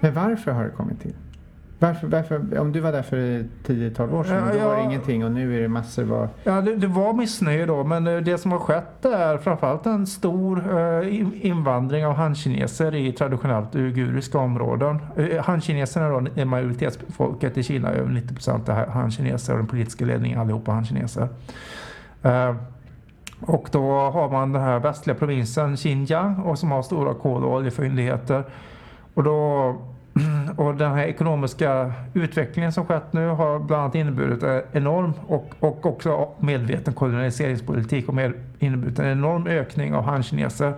Men 0.00 0.14
varför 0.14 0.50
har 0.52 0.64
det 0.64 0.70
kommit 0.70 1.00
till? 1.00 1.14
Varför, 1.78 2.06
varför, 2.06 2.58
om 2.58 2.72
du 2.72 2.80
var 2.80 2.92
där 2.92 3.02
för 3.02 3.16
10-12 3.16 4.14
år 4.14 4.24
sedan, 4.24 4.42
då 4.52 4.58
Ja, 4.58 4.68
var 4.68 4.74
det 4.76 4.80
ja. 4.82 4.84
ingenting 4.88 5.24
och 5.24 5.30
nu 5.30 5.56
är 5.56 5.60
det 5.62 5.68
massor. 5.68 6.04
Vad, 6.04 6.28
Ja, 6.44 6.60
det, 6.60 6.76
det 6.76 6.86
var 6.86 7.12
missnöje 7.12 7.66
då, 7.66 7.84
men 7.84 8.06
eh, 8.06 8.16
det 8.16 8.38
som 8.38 8.52
har 8.52 8.58
skett 8.58 9.04
är 9.04 9.38
framförallt 9.38 9.86
en 9.86 10.06
stor 10.06 10.78
eh, 10.78 11.16
in- 11.20 11.34
invandring 11.34 12.06
av 12.06 12.14
hankineser 12.14 12.94
i 12.94 13.12
traditionellt 13.12 13.74
uiguriska 13.76 14.38
områden. 14.38 15.00
Uh, 15.18 15.40
hankineserna 15.40 16.08
då 16.08 16.26
är 16.34 16.44
majoritetsfolket 16.44 17.58
i 17.58 17.62
Kina, 17.62 17.90
över 17.90 18.10
90 18.10 18.34
procent 18.34 18.68
är 18.68 18.86
hankineser 18.86 19.52
och 19.52 19.58
den 19.58 19.68
politiska 19.68 20.04
ledningen 20.04 20.40
allihopa 20.40 20.72
hankineser. 20.72 21.28
Eh, 22.22 22.54
och 23.46 23.68
då 23.72 23.90
har 23.90 24.30
man 24.30 24.52
den 24.52 24.62
här 24.62 24.78
västliga 24.78 25.16
provinsen 25.16 25.76
Xinjiang 25.76 26.36
och 26.36 26.58
som 26.58 26.70
har 26.70 26.82
stora 26.82 27.14
kol 27.14 27.44
och 27.44 27.54
oljefyndigheter. 27.54 28.44
Och, 29.14 29.22
då, 29.24 29.34
och 30.56 30.74
den 30.74 30.92
här 30.92 31.04
ekonomiska 31.04 31.92
utvecklingen 32.14 32.72
som 32.72 32.86
skett 32.86 33.12
nu 33.12 33.28
har 33.28 33.58
bland 33.58 33.82
annat 33.82 33.94
inneburit 33.94 34.42
en 34.42 34.62
enorm 34.72 35.12
och, 35.26 35.50
och 35.60 35.86
också 35.86 36.28
medveten 36.38 36.94
koloniseringspolitik 36.94 38.08
och 38.08 38.14
med, 38.14 38.32
inneburit 38.58 38.98
en 38.98 39.12
enorm 39.12 39.46
ökning 39.46 39.94
av 39.94 40.04
hankineser 40.04 40.72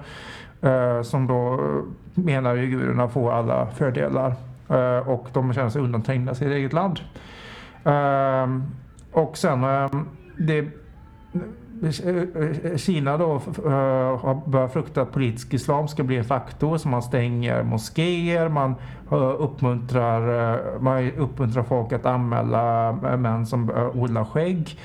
eh, 0.62 1.02
som 1.02 1.26
då 1.26 1.60
menar 2.14 2.56
uigurerna 2.56 3.08
får 3.08 3.32
alla 3.32 3.66
fördelar 3.66 4.34
eh, 4.68 5.08
och 5.08 5.28
de 5.32 5.52
känner 5.52 5.70
sig 5.70 5.82
undanträngda 5.82 6.32
i 6.32 6.34
sitt 6.34 6.48
eget 6.48 6.72
land. 6.72 7.00
Eh, 7.84 8.46
och 9.12 9.36
sen 9.36 9.64
eh, 9.64 9.90
det 10.38 10.64
Kina 12.76 13.16
då 13.16 13.34
eh, 13.34 13.70
har 14.18 14.48
börjat 14.50 14.72
frukta 14.72 15.02
att 15.02 15.12
politisk 15.12 15.54
islam 15.54 15.88
ska 15.88 16.02
bli 16.02 16.16
en 16.16 16.24
faktor 16.24 16.76
så 16.78 16.88
man 16.88 17.02
stänger 17.02 17.62
moskéer, 17.62 18.48
man 18.48 18.74
eh, 19.10 19.34
uppmuntrar, 19.38 20.54
eh, 20.54 20.80
man 20.80 21.12
uppmuntrar 21.12 21.62
folk 21.62 21.92
att 21.92 22.06
anmäla 22.06 22.92
män 23.16 23.46
som 23.46 23.70
odlar 23.94 24.24
skägg. 24.24 24.78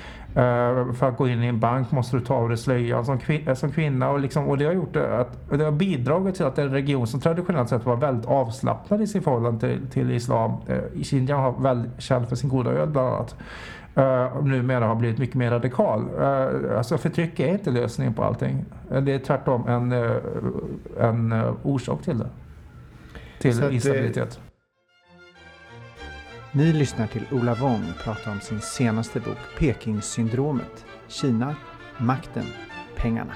För 0.93 1.03
att 1.03 1.17
gå 1.17 1.27
in 1.27 1.43
i 1.43 1.47
en 1.47 1.59
bank 1.59 1.91
måste 1.91 2.17
du 2.17 2.25
ta 2.25 2.35
av 2.35 2.49
dig 2.49 2.57
slöjan 2.57 3.05
som, 3.05 3.19
kvin- 3.19 3.55
som 3.55 3.71
kvinna 3.71 4.09
och, 4.09 4.19
liksom, 4.19 4.47
och 4.47 4.57
det 4.57 4.65
har 4.65 4.73
gjort 4.73 4.95
att 4.95 5.49
det 5.49 5.63
har 5.63 5.71
bidragit 5.71 6.35
till 6.35 6.45
att 6.45 6.57
en 6.57 6.69
region 6.69 7.07
som 7.07 7.19
traditionellt 7.19 7.69
sett 7.69 7.85
var 7.85 7.95
väldigt 7.95 8.25
avslappnad 8.25 9.01
i 9.01 9.07
sin 9.07 9.21
förhållande 9.21 9.59
till, 9.59 9.87
till 9.87 10.11
islam. 10.11 10.51
Xinjiang 11.03 11.39
har 11.39 11.51
väldigt 11.51 12.01
känd 12.01 12.29
för 12.29 12.35
sin 12.35 12.49
goda 12.49 12.71
öd 12.71 12.91
bland 12.91 13.07
annat. 13.07 13.35
Uh, 13.97 14.43
numera 14.43 14.85
har 14.85 14.95
blivit 14.95 15.17
mycket 15.17 15.35
mer 15.35 15.51
radikal. 15.51 16.09
Uh, 16.19 16.77
alltså 16.77 16.97
förtryck 16.97 17.39
är 17.39 17.47
inte 17.47 17.71
lösningen 17.71 18.13
på 18.13 18.23
allting. 18.23 18.65
Uh, 18.91 19.01
Det 19.01 19.13
är 19.13 19.19
tvärtom 19.19 19.67
en, 19.67 19.91
en 20.99 21.33
orsak 21.63 22.01
till 22.01 22.17
det. 22.17 22.29
Till 23.39 23.63
att 23.63 23.71
instabilitet. 23.71 24.39
Ni 26.51 26.73
lyssnar 26.73 27.07
till 27.07 27.25
Ola 27.31 27.53
Wong 27.53 27.83
prata 28.03 28.31
om 28.31 28.39
sin 28.39 28.61
senaste 28.61 29.19
bok 29.19 29.37
Pekingsyndromet. 29.59 30.85
Kina, 31.07 31.55
makten, 31.97 32.45
pengarna. 32.97 33.33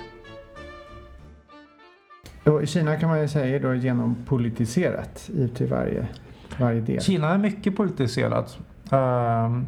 Och 2.43 2.63
I 2.63 2.67
Kina 2.67 2.97
kan 2.97 3.09
man 3.09 3.21
ju 3.21 3.27
säga 3.27 3.55
är 3.55 3.59
då 3.59 3.75
genompolitiserat 3.75 5.29
i 5.33 5.47
till 5.47 5.67
varje, 5.67 6.07
varje 6.59 6.81
del. 6.81 7.01
Kina 7.01 7.33
är 7.33 7.37
mycket 7.37 7.75
politiserat. 7.75 8.57
Ehm, 8.91 9.65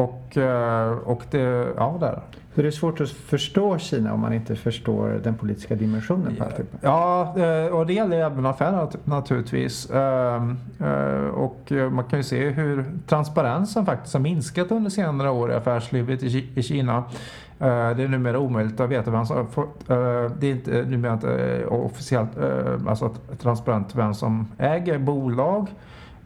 och, 0.00 0.36
eh, 0.36 0.90
och 0.92 1.22
det, 1.30 1.66
ja 1.76 1.96
det 2.00 2.06
är 2.06 2.12
det. 2.12 2.20
Så 2.54 2.62
det 2.62 2.66
är 2.68 2.70
svårt 2.70 3.00
att 3.00 3.10
förstå 3.10 3.78
Kina 3.78 4.12
om 4.14 4.20
man 4.20 4.32
inte 4.32 4.56
förstår 4.56 5.20
den 5.24 5.34
politiska 5.34 5.74
dimensionen 5.74 6.36
på 6.36 6.44
alltihopa. 6.44 6.76
Ja, 6.80 7.34
eh, 7.38 7.66
och 7.76 7.86
det 7.86 7.92
gäller 7.92 8.16
även 8.16 8.46
affärer 8.46 8.72
nat- 8.72 8.96
naturligtvis. 9.04 9.90
Ehm, 9.90 10.56
eh, 10.80 11.26
Och 11.34 11.72
man 11.92 12.04
kan 12.04 12.18
ju 12.18 12.22
se 12.22 12.48
hur 12.50 12.84
transparensen 13.06 13.86
faktiskt 13.86 14.14
har 14.14 14.20
minskat 14.20 14.70
under 14.70 14.90
senare 14.90 15.30
år 15.30 15.50
i 15.52 15.54
affärslivet 15.54 16.22
i 16.22 16.28
Ki- 16.28 16.58
i 16.58 16.62
Kina. 16.62 17.04
Det 17.58 17.66
är 18.02 18.08
numera 18.08 18.38
omöjligt 18.38 18.80
att 18.80 18.90
veta 18.90 19.10
vem 19.10 19.26
som 19.26 19.46
Det 20.38 20.46
är 20.46 20.50
inte 20.52 20.82
numera 20.82 21.12
inte 21.12 21.64
officiellt 21.66 22.30
alltså 22.88 23.10
transparent 23.42 23.94
vem 23.96 24.14
som 24.14 24.48
äger 24.58 24.98
bolag. 24.98 25.66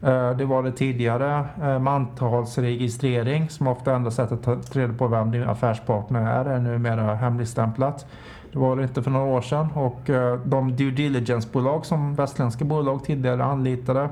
Eh, 0.05 0.37
det 0.37 0.45
var 0.45 0.63
det 0.63 0.73
tidigare 0.73 1.47
eh, 1.63 1.79
mantalsregistrering 1.79 3.51
som 3.51 3.67
ofta 3.67 3.95
enda 3.95 4.11
sättet 4.11 4.49
att 4.49 4.73
ta 4.73 4.81
reda 4.81 4.95
på 4.95 5.09
vem 5.09 5.31
din 5.31 5.43
affärspartner 5.43 6.31
är 6.31 6.45
är 6.45 6.59
numera 6.59 7.15
hemligstämplat. 7.15 8.07
Det 8.53 8.59
var 8.59 8.77
det 8.77 8.83
inte 8.83 9.03
för 9.03 9.11
några 9.11 9.27
år 9.27 9.41
sedan 9.41 9.69
och 9.75 10.11
eh, 10.11 10.39
de 10.45 10.77
due 10.77 10.91
diligence-bolag 10.91 11.87
som 11.87 12.15
västländska 12.15 12.65
bolag 12.65 13.05
tidigare 13.05 13.45
anlitade 13.45 14.09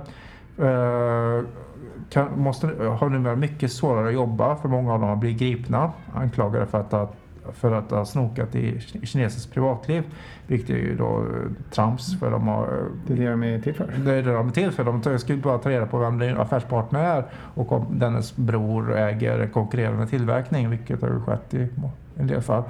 kan, 2.11 2.29
måste, 2.41 2.67
har 2.67 3.09
numera 3.09 3.37
mycket 3.37 3.73
svårare 3.73 4.09
att 4.09 4.15
jobba 4.15 4.57
för 4.57 4.69
många 4.69 4.93
av 4.93 5.01
dem 5.01 5.09
har 5.09 5.17
blivit 5.17 5.39
gripna 5.39 5.93
anklagade 6.15 6.67
för 6.67 6.81
att 6.81 6.93
ha, 6.93 7.09
för 7.53 7.73
att 7.73 7.91
ha 7.91 8.05
snokat 8.05 8.55
i 8.55 8.81
kinesiskt 9.03 9.53
privatliv. 9.53 10.03
Vilket 10.47 10.71
är 10.71 10.75
ju 10.75 10.97
då 10.97 11.19
eh, 11.19 11.71
trams 11.71 12.19
för 12.21 12.31
de 12.31 12.49
har 12.49 12.89
Det 13.07 13.13
är 13.13 13.17
det 13.17 13.31
de 13.31 13.43
är 13.43 13.59
till 13.59 13.75
för. 13.75 13.93
det 14.05 14.13
är 14.13 14.23
det 14.23 14.33
de 14.33 14.49
är 14.49 14.53
till 14.53 14.71
för. 14.71 14.85
De 14.85 15.19
ska 15.19 15.33
ju 15.33 15.41
bara 15.41 15.59
ta 15.59 15.71
reda 15.71 15.87
på 15.87 15.99
vem 15.99 16.19
din 16.19 16.37
affärspartner 16.37 17.05
är 17.05 17.25
och 17.55 17.73
om 17.73 17.99
dennes 17.99 18.37
bror 18.37 18.97
äger 18.97 19.47
konkurrerande 19.47 20.07
tillverkning, 20.07 20.71
vilket 20.71 21.03
har 21.03 21.09
ju 21.09 21.21
skett 21.21 21.55
i 21.55 21.69
en 22.17 22.27
del 22.27 22.43
fall. 22.43 22.63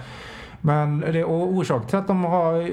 Men 0.65 1.01
det, 1.01 1.25
och 1.25 1.47
orsaken 1.47 1.89
till 1.89 1.99
att 1.99 2.07
de, 2.07 2.25
har, 2.25 2.71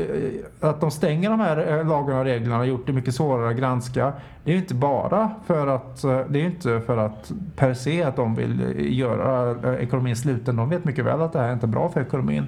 att 0.59 0.81
de 0.81 0.91
stänger 0.91 1.29
de 1.29 1.39
här 1.39 1.79
eh, 1.79 1.87
lagarna 1.87 2.19
och 2.19 2.25
reglerna 2.25 2.59
och 2.59 2.67
gjort 2.67 2.87
det 2.87 2.93
mycket 2.93 3.15
svårare 3.15 3.49
att 3.49 3.57
granska, 3.57 4.13
det 4.43 4.51
är 4.51 4.55
ju 4.55 4.61
inte 4.61 4.75
bara 4.75 5.31
för 5.45 5.67
att, 5.67 6.03
eh, 6.03 6.21
det 6.29 6.41
är 6.41 6.45
inte 6.45 6.81
för 6.81 6.97
att 6.97 7.31
per 7.55 7.73
se 7.73 8.03
att 8.03 8.15
de 8.15 8.35
vill 8.35 8.61
eh, 8.61 8.93
göra 8.93 9.77
ekonomin 9.79 10.15
sluten. 10.15 10.55
De 10.55 10.69
vet 10.69 10.85
mycket 10.85 11.05
väl 11.05 11.21
att 11.21 11.33
det 11.33 11.39
här 11.39 11.49
är 11.49 11.53
inte 11.53 11.67
bra 11.67 11.89
för 11.89 12.01
ekonomin. 12.01 12.47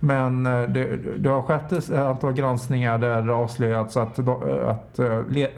Men 0.00 0.44
det, 0.44 0.96
det 1.18 1.28
har 1.28 1.42
skett 1.42 1.72
ett 1.72 1.90
antal 1.92 2.32
granskningar 2.32 2.98
där 2.98 3.22
det 3.22 3.34
avslöjats 3.34 3.96
att, 3.96 4.18
att 4.18 5.00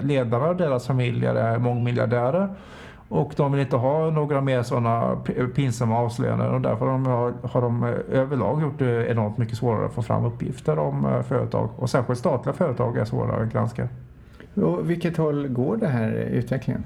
ledarna 0.00 0.48
och 0.48 0.56
deras 0.56 0.86
familjer 0.86 1.34
är 1.34 1.58
mångmiljardärer. 1.58 2.48
Och 3.08 3.32
de 3.36 3.52
vill 3.52 3.60
inte 3.60 3.76
ha 3.76 4.10
några 4.10 4.40
mer 4.40 4.62
sådana 4.62 5.16
pinsamma 5.54 5.98
avslöjanden 5.98 6.54
och 6.54 6.60
därför 6.60 6.86
har 7.48 7.60
de, 7.60 7.84
eh, 7.84 7.90
överlag 8.10 8.62
gjort 8.62 8.78
det 8.78 9.06
enormt 9.06 9.38
mycket 9.38 9.58
svårare 9.58 9.86
att 9.86 9.92
få 9.92 10.02
fram 10.02 10.24
uppgifter 10.24 10.78
om 10.78 11.04
eh, 11.04 11.22
företag. 11.22 11.70
Och 11.76 11.90
särskilt 11.90 12.18
statliga 12.18 12.52
företag 12.54 12.96
är 12.96 13.04
svårare 13.04 13.42
att 13.42 13.52
granska. 13.52 13.88
Och 14.54 14.90
vilket 14.90 15.16
håll 15.16 15.48
går 15.48 15.76
det 15.76 15.88
här 15.88 16.10
utvecklingen? 16.10 16.84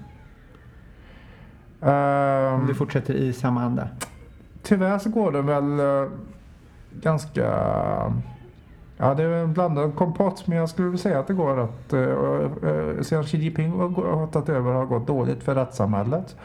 Om 1.80 1.88
Ehm, 1.88 2.66
det 2.66 2.74
fortsätter 2.74 3.14
i 3.14 3.32
samma 3.32 3.62
anda? 3.62 3.88
Tyvärr 4.62 4.98
så 4.98 5.10
går 5.10 5.32
det 5.32 5.42
väl 5.42 5.80
eh, 5.80 6.10
ganska... 7.02 7.46
Ja, 9.02 9.14
det 9.14 9.22
är 9.22 9.30
en 9.30 9.52
blandad 9.52 9.94
kompott, 9.94 10.46
men 10.46 10.58
jag 10.58 10.68
skulle 10.68 10.88
vilja 10.88 11.02
säga 11.02 11.18
att 11.18 11.26
det 11.26 11.34
går 11.34 11.60
att... 11.60 11.92
eh, 11.92 13.02
sedan 13.02 13.24
Xi 13.24 13.38
Jinping 13.38 13.70
har 13.70 14.26
tagit 14.26 14.48
över 14.48 14.72
har 14.72 14.80
det 14.80 14.86
gått 14.86 15.06
dåligt 15.06 15.42
för 15.42 15.54
rättssamhället. 15.54 16.36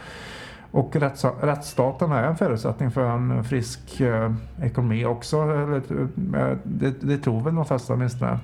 Och 0.72 0.96
rätts, 0.96 1.26
rättsstaten 1.42 2.12
är 2.12 2.24
en 2.24 2.36
förutsättning 2.36 2.92
för 2.92 3.06
en 3.06 3.44
frisk 3.44 4.02
eh, 4.02 4.34
ekonomi 4.62 5.06
också. 5.06 5.42
Eller, 5.42 5.76
eh, 5.76 6.58
det, 6.64 7.02
det 7.02 7.18
tror 7.18 7.42
väl 7.42 7.56
de 7.56 7.66
flesta 7.66 7.94
åtminstone. 7.94 8.40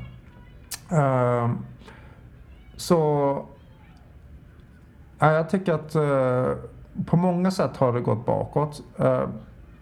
Eh, 0.92 1.52
så... 2.76 3.38
Ja, 5.20 5.32
jag 5.32 5.50
tycker 5.50 5.74
att 5.74 5.96
eh, 5.96 6.58
på 7.06 7.18
många 7.18 7.52
sätt 7.52 7.78
har 7.78 7.94
det 7.94 8.02
gått 8.02 8.26
bakåt. 8.26 8.82
Eh, 8.98 9.24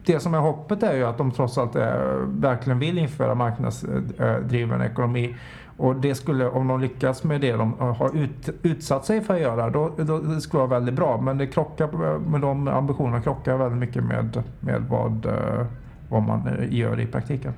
det 0.05 0.19
som 0.19 0.33
är 0.33 0.39
hoppet 0.39 0.83
är 0.83 0.95
ju 0.95 1.03
att 1.03 1.17
de 1.17 1.31
trots 1.31 1.57
allt 1.57 1.75
är, 1.75 2.25
verkligen 2.27 2.79
vill 2.79 2.97
införa 2.97 3.35
marknadsdriven 3.35 4.81
ekonomi. 4.81 5.35
Och 5.77 5.95
det 5.95 6.15
skulle, 6.15 6.47
om 6.47 6.67
de 6.67 6.81
lyckas 6.81 7.23
med 7.23 7.41
det 7.41 7.51
de 7.51 7.73
har 7.73 8.17
ut, 8.17 8.49
utsatt 8.63 9.05
sig 9.05 9.21
för 9.21 9.33
att 9.33 9.41
göra, 9.41 9.69
då, 9.69 9.91
då 9.97 10.19
det 10.19 10.41
skulle 10.41 10.59
vara 10.59 10.79
väldigt 10.79 10.95
bra. 10.95 11.21
Men 11.21 11.37
det 11.37 11.47
krockar, 11.47 12.19
med 12.19 12.41
de 12.41 12.67
ambitionerna 12.67 13.21
krockar 13.21 13.57
väldigt 13.57 13.79
mycket 13.79 14.03
med, 14.03 14.43
med 14.59 14.81
vad, 14.89 15.25
eh, 15.25 15.65
vad 16.09 16.23
man 16.23 16.47
eh, 16.47 16.73
gör 16.73 16.99
i 16.99 17.05
praktiken. 17.05 17.53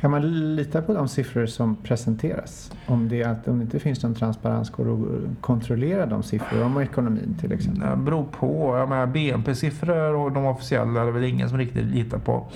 Kan 0.00 0.10
man 0.10 0.56
lita 0.56 0.82
på 0.82 0.94
de 0.94 1.08
siffror 1.08 1.46
som 1.46 1.76
presenteras? 1.76 2.72
Om 2.86 3.08
det, 3.08 3.24
att, 3.24 3.48
om 3.48 3.58
det 3.58 3.62
inte 3.62 3.78
finns 3.78 4.02
någon 4.02 4.14
transparens, 4.14 4.70
går 4.70 4.92
att 4.92 5.40
kontrollera 5.40 6.06
de 6.06 6.22
siffror 6.22 6.64
om 6.64 6.80
ekonomin 6.80 7.36
till 7.40 7.52
exempel? 7.52 7.90
Det 7.90 7.96
beror 7.96 8.24
på. 8.24 8.76
Jag 8.78 8.88
menar, 8.88 9.06
BNP-siffror 9.06 10.14
och 10.14 10.32
de 10.32 10.46
officiella 10.46 11.00
är 11.00 11.06
det 11.06 11.12
väl 11.12 11.24
ingen 11.24 11.48
som 11.48 11.58
riktigt 11.58 11.84
litar 11.84 12.18
på. 12.18 12.46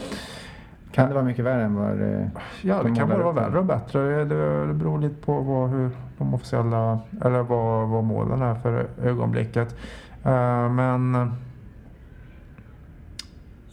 Kan 0.92 1.08
det 1.08 1.14
vara 1.14 1.24
mycket 1.24 1.44
värre 1.44 1.62
än 1.62 1.74
vad 1.74 1.98
det... 1.98 2.30
Ja, 2.62 2.76
det 2.76 2.82
De 2.82 2.96
kan 2.96 3.08
både 3.08 3.22
vara 3.22 3.34
värre 3.34 3.58
och 3.58 3.64
bättre. 3.64 4.24
Det, 4.24 4.66
det 4.66 4.74
beror 4.74 5.00
lite 5.00 5.14
på 5.14 5.40
vad, 5.40 5.70
hur 5.70 5.90
de 6.18 6.34
officiella, 6.34 6.98
eller 7.24 7.42
vad, 7.42 7.88
vad 7.88 8.04
målen 8.04 8.42
är 8.42 8.54
för 8.54 8.86
ögonblicket. 9.02 9.76
Eh, 10.24 10.70
men 10.72 11.32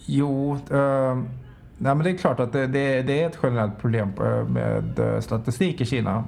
jo, 0.06 0.58
eh, 0.72 1.18
Nej, 1.82 1.96
men 1.96 2.04
det 2.04 2.10
är 2.10 2.18
klart 2.18 2.40
att 2.40 2.54
det, 2.54 2.68
det, 2.68 3.02
det, 3.02 3.22
är 3.22 3.28
ett 3.28 3.38
generellt 3.44 3.78
problem 3.80 4.12
med 4.48 4.84
statistik 5.24 5.82
i 5.82 5.86
Kina. 5.86 6.24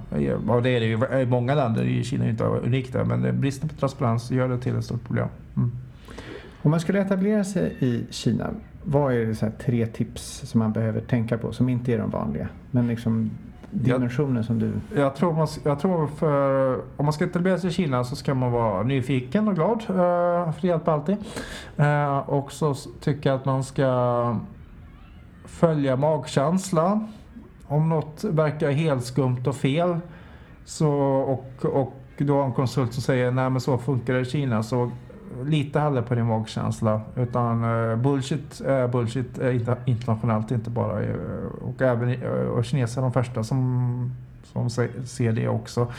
Och 0.47 0.63
det 0.63 0.69
är 0.69 0.79
det 0.79 0.85
ju 0.85 1.21
i 1.21 1.25
många 1.25 1.55
länder. 1.55 1.83
I 1.83 2.03
Kina 2.03 2.25
är 2.25 2.29
inte 2.29 2.43
unikt 2.43 2.93
där, 2.93 3.03
men 3.03 3.41
bristen 3.41 3.69
på 3.69 3.75
transparens 3.75 4.31
gör 4.31 4.49
det 4.49 4.57
till 4.57 4.77
ett 4.77 4.85
stort 4.85 5.03
problem. 5.03 5.27
Mm. 5.55 5.71
Om 6.61 6.71
man 6.71 6.79
skulle 6.79 7.01
etablera 7.01 7.43
sig 7.43 7.75
i 7.79 8.05
Kina, 8.09 8.49
vad 8.83 9.13
är 9.13 9.25
det 9.25 9.35
så 9.35 9.51
tre 9.59 9.85
tips 9.85 10.41
som 10.45 10.59
man 10.59 10.71
behöver 10.71 11.01
tänka 11.01 11.37
på 11.37 11.51
som 11.51 11.69
inte 11.69 11.93
är 11.93 11.97
de 11.97 12.09
vanliga? 12.09 12.47
Men 12.71 12.87
liksom 12.87 13.31
dimensionen 13.71 14.43
som 14.43 14.59
du... 14.59 14.71
Jag 14.95 15.15
tror, 15.15 15.33
man, 15.33 15.47
jag 15.63 15.79
tror 15.79 16.07
för, 16.07 16.75
om 16.97 17.05
man 17.05 17.13
ska 17.13 17.25
etablera 17.25 17.57
sig 17.57 17.69
i 17.69 17.73
Kina 17.73 18.03
så 18.03 18.15
ska 18.15 18.33
man 18.33 18.51
vara 18.51 18.83
nyfiken 18.83 19.47
och 19.47 19.55
glad. 19.55 19.81
För 19.81 20.61
det 20.61 20.67
hjälper 20.67 20.91
alltid. 20.91 21.17
Och 22.25 22.51
så 22.51 22.73
tycker 23.01 23.29
jag 23.29 23.39
att 23.39 23.45
man 23.45 23.63
ska 23.63 24.35
följa 25.51 25.95
magkänsla. 25.95 27.07
Om 27.67 27.89
något 27.89 28.23
verkar 28.23 28.71
helt 28.71 29.05
skumt 29.05 29.43
och 29.47 29.55
fel 29.55 29.99
så, 30.65 30.91
och, 31.05 31.65
och 31.65 31.93
du 32.17 32.31
har 32.31 32.45
en 32.45 32.53
konsult 32.53 32.93
som 32.93 33.03
säger 33.03 33.31
nej 33.31 33.49
men 33.49 33.61
så 33.61 33.77
funkar 33.77 34.13
det 34.13 34.19
i 34.19 34.25
Kina 34.25 34.63
så 34.63 34.91
lita 35.45 35.79
hellre 35.79 36.01
på 36.01 36.15
din 36.15 36.25
magkänsla. 36.25 37.01
Utan 37.15 37.63
uh, 37.63 37.95
bullshit 37.95 38.61
är 38.61 38.87
bullshit 38.87 39.39
uh, 39.39 39.75
internationellt, 39.85 40.51
inte 40.51 40.69
bara. 40.69 41.01
Uh, 41.01 41.15
och 41.61 41.81
även 41.81 42.09
uh, 42.09 42.29
och 42.29 42.65
kineser 42.65 43.01
är 43.01 43.03
de 43.03 43.13
första 43.13 43.43
som, 43.43 44.11
som 44.43 44.69
ser 45.05 45.31
det 45.31 45.47
också. 45.47 45.91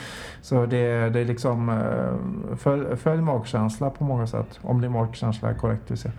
Så 0.42 0.66
det, 0.66 1.11
det 1.11 1.21
är 1.21 1.25
liksom 1.25 1.68
uh, 1.68 2.56
följ, 2.56 2.97
följ 2.97 3.23
magkänsla 3.23 3.90
på 3.90 4.04
många 4.04 4.26
sätt. 4.26 4.61
Om 4.62 4.80
din 4.80 4.92
magkänsla 4.92 5.50
är 5.50 5.54
korrekt 5.54 5.90
vill 5.90 5.99
säga. 5.99 6.14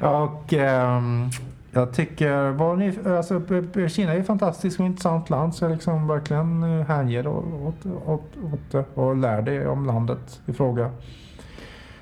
och 0.10 0.52
um, 0.52 1.30
jag 1.74 1.92
tycker, 1.92 2.50
var 2.50 2.76
ni, 2.76 2.98
alltså, 3.06 3.42
Kina 3.88 4.12
är 4.12 4.20
ett 4.20 4.26
fantastiskt 4.26 4.80
och 4.80 4.86
intressant 4.86 5.30
land 5.30 5.54
så 5.54 5.64
jag 5.64 5.72
liksom 5.72 6.08
verkligen 6.08 6.62
hänger 6.82 7.26
åt, 7.26 7.44
åt, 7.66 7.86
åt, 8.06 8.74
åt 8.74 8.86
och 8.94 9.16
lär 9.16 9.42
dig 9.42 9.66
om 9.66 9.86
landet 9.86 10.40
i 10.46 10.52
fråga. 10.52 10.90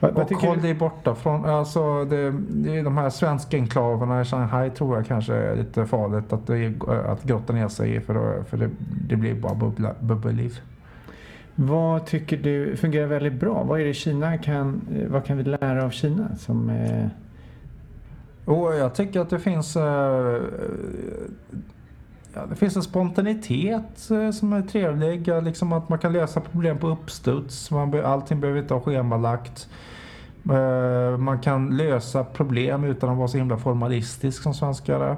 Vad, 0.01 0.15
vad 0.15 0.33
och 0.33 0.43
håll 0.43 0.63
dig 0.63 0.75
borta 0.75 1.15
från, 1.15 1.45
alltså 1.45 2.05
det, 2.05 2.31
det 2.49 2.83
de 2.83 2.99
här 2.99 3.11
svenska 3.11 3.57
enklaverna 3.57 4.21
i 4.21 4.25
Shanghai 4.25 4.71
tror 4.71 4.97
jag 4.97 5.07
kanske 5.07 5.35
är 5.35 5.57
lite 5.57 5.87
farligt 5.87 6.33
att, 6.33 6.47
det, 6.47 6.75
att 7.07 7.23
grotta 7.23 7.53
ner 7.53 7.69
sig 7.69 7.95
i 7.95 8.01
för, 8.01 8.43
för 8.43 8.57
det, 8.57 8.71
det 9.09 9.17
blir 9.17 9.35
bara 9.35 9.55
bubbla, 9.55 9.95
bubbelliv. 10.01 10.61
Vad 11.55 12.07
tycker 12.07 12.37
du 12.37 12.77
fungerar 12.77 13.07
väldigt 13.07 13.41
bra? 13.41 13.65
Vad 13.65 13.81
är 13.81 13.85
det 13.85 13.95
Kina 13.95 14.39
kan, 14.39 14.81
vad 15.09 15.25
kan 15.25 15.37
vi 15.37 15.45
lära 15.45 15.85
av 15.85 15.91
Kina 15.91 16.37
som 16.37 16.71
eh... 16.71 17.07
Och 18.45 18.75
jag 18.75 18.95
tycker 18.95 19.21
att 19.21 19.31
det 19.31 19.39
finns 19.39 19.77
eh, 19.77 20.43
Ja, 22.35 22.47
det 22.47 22.57
finns 22.57 22.77
en 22.77 22.83
spontanitet 22.83 24.11
eh, 24.11 24.31
som 24.31 24.53
är 24.53 24.63
trevlig. 24.63 25.29
Liksom 25.43 25.73
att 25.73 25.89
man 25.89 25.99
kan 25.99 26.13
lösa 26.13 26.41
problem 26.41 26.79
på 26.79 26.89
uppstuds. 26.89 27.71
Man, 27.71 28.05
allting 28.05 28.41
behöver 28.41 28.61
inte 28.61 28.75
ha 28.75 28.81
schemalagt. 28.81 29.69
Eh, 30.51 31.19
man 31.19 31.39
kan 31.39 31.77
lösa 31.77 32.25
problem 32.25 32.85
utan 32.85 33.11
att 33.11 33.17
vara 33.17 33.29
så 33.29 33.39
himla 33.39 33.57
formalistisk 33.57 34.43
som 34.43 34.55
svenskar 34.55 35.01
är 35.01 35.17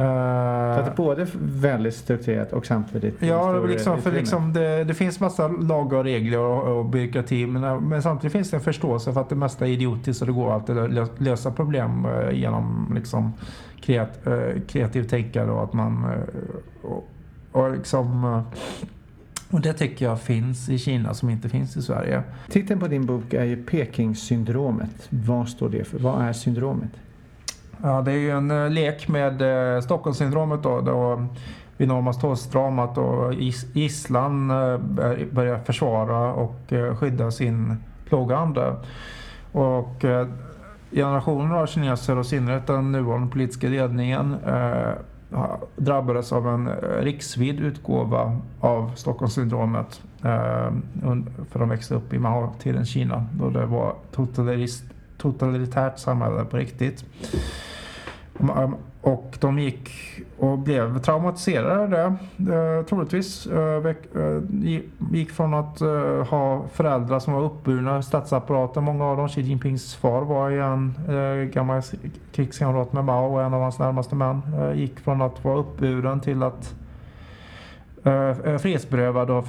så 0.00 0.80
att 0.80 0.84
det 0.84 0.90
är 0.90 0.96
både 0.96 1.26
väldigt 1.34 1.94
strukturerat 1.94 2.52
och 2.52 2.66
samtidigt 2.66 3.22
Ja, 3.22 3.64
liksom, 3.64 4.02
för 4.02 4.12
liksom 4.12 4.52
det, 4.52 4.84
det, 4.84 4.94
finns 4.94 5.20
massa 5.20 5.48
lagar 5.48 5.98
och 5.98 6.04
regler 6.04 6.38
och, 6.38 6.78
och 6.78 6.84
byråkrati 6.84 7.46
men, 7.46 7.88
men, 7.88 8.02
samtidigt 8.02 8.32
finns 8.32 8.50
det 8.50 8.56
en 8.56 8.62
förståelse 8.62 9.12
för 9.12 9.20
att 9.20 9.28
det 9.28 9.34
mesta 9.34 9.66
är 9.66 9.70
idiotiskt 9.70 10.20
och 10.22 10.26
det 10.26 10.32
går 10.32 10.52
alltid 10.52 10.78
att 10.78 11.20
lösa 11.20 11.50
problem 11.50 12.06
uh, 12.06 12.32
genom 12.32 12.92
liksom, 12.94 13.32
kreat, 13.80 14.20
uh, 14.26 14.60
kreativ 14.68 15.08
tänkande 15.08 15.52
och 15.52 15.64
att 15.64 15.72
man 15.72 16.06
och, 16.82 17.08
och 17.52 17.70
liksom 17.70 18.42
och 19.50 19.60
det 19.60 19.72
tycker 19.72 20.04
jag 20.04 20.20
finns 20.20 20.68
i 20.68 20.78
Kina 20.78 21.14
som 21.14 21.30
inte 21.30 21.48
finns 21.48 21.76
i 21.76 21.82
Sverige. 21.82 22.22
Titeln 22.48 22.80
på 22.80 22.88
din 22.88 23.06
bok 23.06 23.34
är 23.34 23.44
ju 23.44 23.64
Peking-syndromet. 23.64 25.08
Vad 25.10 25.48
står 25.48 25.68
det 25.68 25.84
för? 25.84 25.98
Vad 25.98 26.22
är 26.22 26.32
syndromet? 26.32 26.90
Ja, 27.82 28.02
det 28.02 28.12
är 28.12 28.16
ju 28.16 28.30
en 28.30 28.50
eh, 28.50 28.70
lek 28.70 29.08
med 29.08 29.42
eh, 29.42 29.80
Stockholmssyndromet 29.80 30.62
då. 30.62 30.80
då 30.80 31.26
vid 31.76 31.88
Norrmalmstorgsdramat 31.88 32.98
och 32.98 33.34
gisslan 33.72 34.50
eh, 34.50 34.78
börjar 35.32 35.58
försvara 35.58 36.34
och 36.34 36.72
skydda 36.98 37.30
sin 37.30 37.76
plågande. 38.08 38.74
Och 39.52 40.04
generationer 40.90 41.54
av 41.54 41.66
kineser 41.66 42.18
och 42.18 42.24
i 42.24 42.28
synnerhet 42.28 42.66
den 42.66 42.92
nuvarande 42.92 43.32
politiska 43.32 43.68
ledningen 43.68 44.36
drabbades 45.76 46.32
av 46.32 46.48
en 46.48 46.68
riksvid 47.00 47.60
utgåva 47.60 48.40
av 48.60 48.92
Stockholmssyndromet. 48.96 50.02
För 51.50 51.58
de 51.58 51.68
växte 51.68 51.94
upp 51.94 52.12
i 52.12 52.18
Mao-tidens 52.18 52.88
Kina 52.88 53.26
då 53.32 53.50
det 53.50 53.66
var 53.66 53.94
totalitärt 55.18 55.98
samhälle 55.98 56.44
på 56.44 56.56
riktigt. 56.56 57.04
Och 59.02 59.36
de 59.40 59.58
gick 59.58 59.90
och 60.38 60.58
blev 60.58 60.98
traumatiserade 60.98 62.02
eh, 62.38 62.86
troligtvis. 62.88 63.46
Eh, 63.46 63.86
eh, 63.86 64.82
gick 65.12 65.30
från 65.30 65.54
att 65.54 65.80
ha 66.28 66.64
föräldrar 66.72 67.18
som 67.18 67.34
var 67.34 67.42
uppburna 67.42 67.98
i 67.98 68.02
statsapparaten. 68.02 68.84
Många 68.84 69.04
av 69.04 69.16
dem, 69.16 69.28
Xi 69.28 69.40
Jinpings 69.40 69.94
far 69.94 70.22
var 70.22 70.48
ju 70.48 70.60
en 70.60 70.94
gammal 71.52 71.82
krigskamrat 72.32 72.92
med 72.92 73.04
Mao 73.04 73.34
och 73.34 73.42
en 73.42 73.54
av 73.54 73.60
hans 73.60 73.78
närmaste 73.78 74.14
män. 74.14 74.42
Gick 74.74 75.00
från 75.00 75.22
att 75.22 75.44
vara 75.44 75.58
uppburen 75.58 76.20
till 76.20 76.42
att 76.42 76.74
frihetsberövad 78.60 79.30
och 79.30 79.44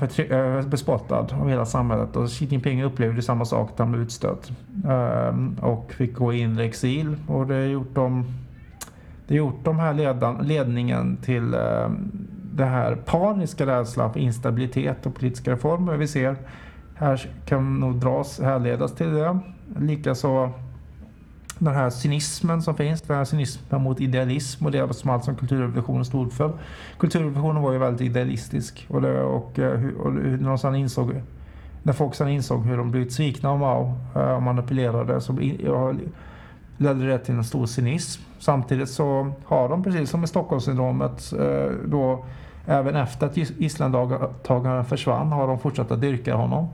bespottad 0.65 1.27
av 1.41 1.49
hela 1.49 1.65
samhället. 1.65 2.15
Och 2.15 2.29
Xi 2.29 2.45
Jinping 2.45 2.83
upplevde 2.83 3.21
samma 3.21 3.45
sak, 3.45 3.69
han 3.77 3.91
blev 3.91 4.03
utstött. 4.03 4.51
Och 5.61 5.93
fick 5.93 6.13
gå 6.13 6.33
in 6.33 6.59
i 6.59 6.63
exil. 6.63 7.15
Och 7.27 7.47
det 7.47 7.65
gjort 7.65 7.95
dem 7.95 8.25
det 9.27 9.33
har 9.33 9.37
gjort 9.37 9.63
de 9.63 9.79
här 9.79 9.93
ledan, 9.93 10.37
ledningen 10.47 11.17
till 11.17 11.53
eh, 11.53 11.89
det 12.53 12.65
här 12.65 12.95
paniska 12.95 13.65
rädslan 13.65 14.13
för 14.13 14.19
instabilitet 14.19 15.05
och 15.05 15.15
politiska 15.15 15.51
reformer 15.51 15.97
vi 15.97 16.07
ser. 16.07 16.35
Här 16.95 17.29
kan 17.45 17.79
nog 17.79 17.95
dras, 17.95 18.39
härledas 18.39 18.95
till 18.95 19.13
det. 19.13 19.39
Likaså 19.79 20.51
den 21.65 21.75
här 21.75 21.89
cynismen 21.89 22.61
som 22.61 22.75
finns, 22.75 23.01
den 23.01 23.17
här 23.17 23.25
cynismen 23.25 23.81
mot 23.81 24.01
idealism 24.01 24.65
och 24.65 24.71
det 24.71 24.93
som 24.93 25.09
allt 25.09 25.23
som 25.23 25.35
kulturrevolutionen 25.35 26.05
stod 26.05 26.33
för. 26.33 26.53
Kulturrevolutionen 26.97 27.61
var 27.61 27.71
ju 27.71 27.77
väldigt 27.77 28.01
idealistisk 28.01 28.85
och, 28.89 29.01
det, 29.01 29.21
och, 29.21 29.59
eh, 29.59 29.85
och, 29.99 30.05
och 30.05 30.13
när, 30.13 30.63
de 30.63 30.75
insåg, 30.75 31.21
när 31.83 31.93
folk 31.93 32.15
sedan 32.15 32.29
insåg 32.29 32.65
hur 32.65 32.77
de 32.77 32.91
blivit 32.91 33.13
svikna 33.13 33.49
av 33.49 33.59
Mao 33.59 33.93
eh, 34.15 34.31
och 34.31 34.41
manipulerade 34.41 35.21
så 35.21 35.33
ledde 36.81 37.07
det 37.07 37.19
till 37.19 37.35
en 37.35 37.43
stor 37.43 37.65
cynism. 37.65 38.21
Samtidigt 38.39 38.89
så 38.89 39.31
har 39.45 39.69
de, 39.69 39.83
precis 39.83 40.09
som 40.09 40.19
med 40.19 40.29
Stockholmssyndromet, 40.29 41.33
eh, 41.33 41.71
då 41.85 42.25
även 42.65 42.95
efter 42.95 43.25
att 43.25 43.37
gisslantagaren 43.37 44.85
försvann 44.85 45.31
har 45.31 45.47
de 45.47 45.59
fortsatt 45.59 45.91
att 45.91 46.01
dyrka 46.01 46.35
honom. 46.35 46.67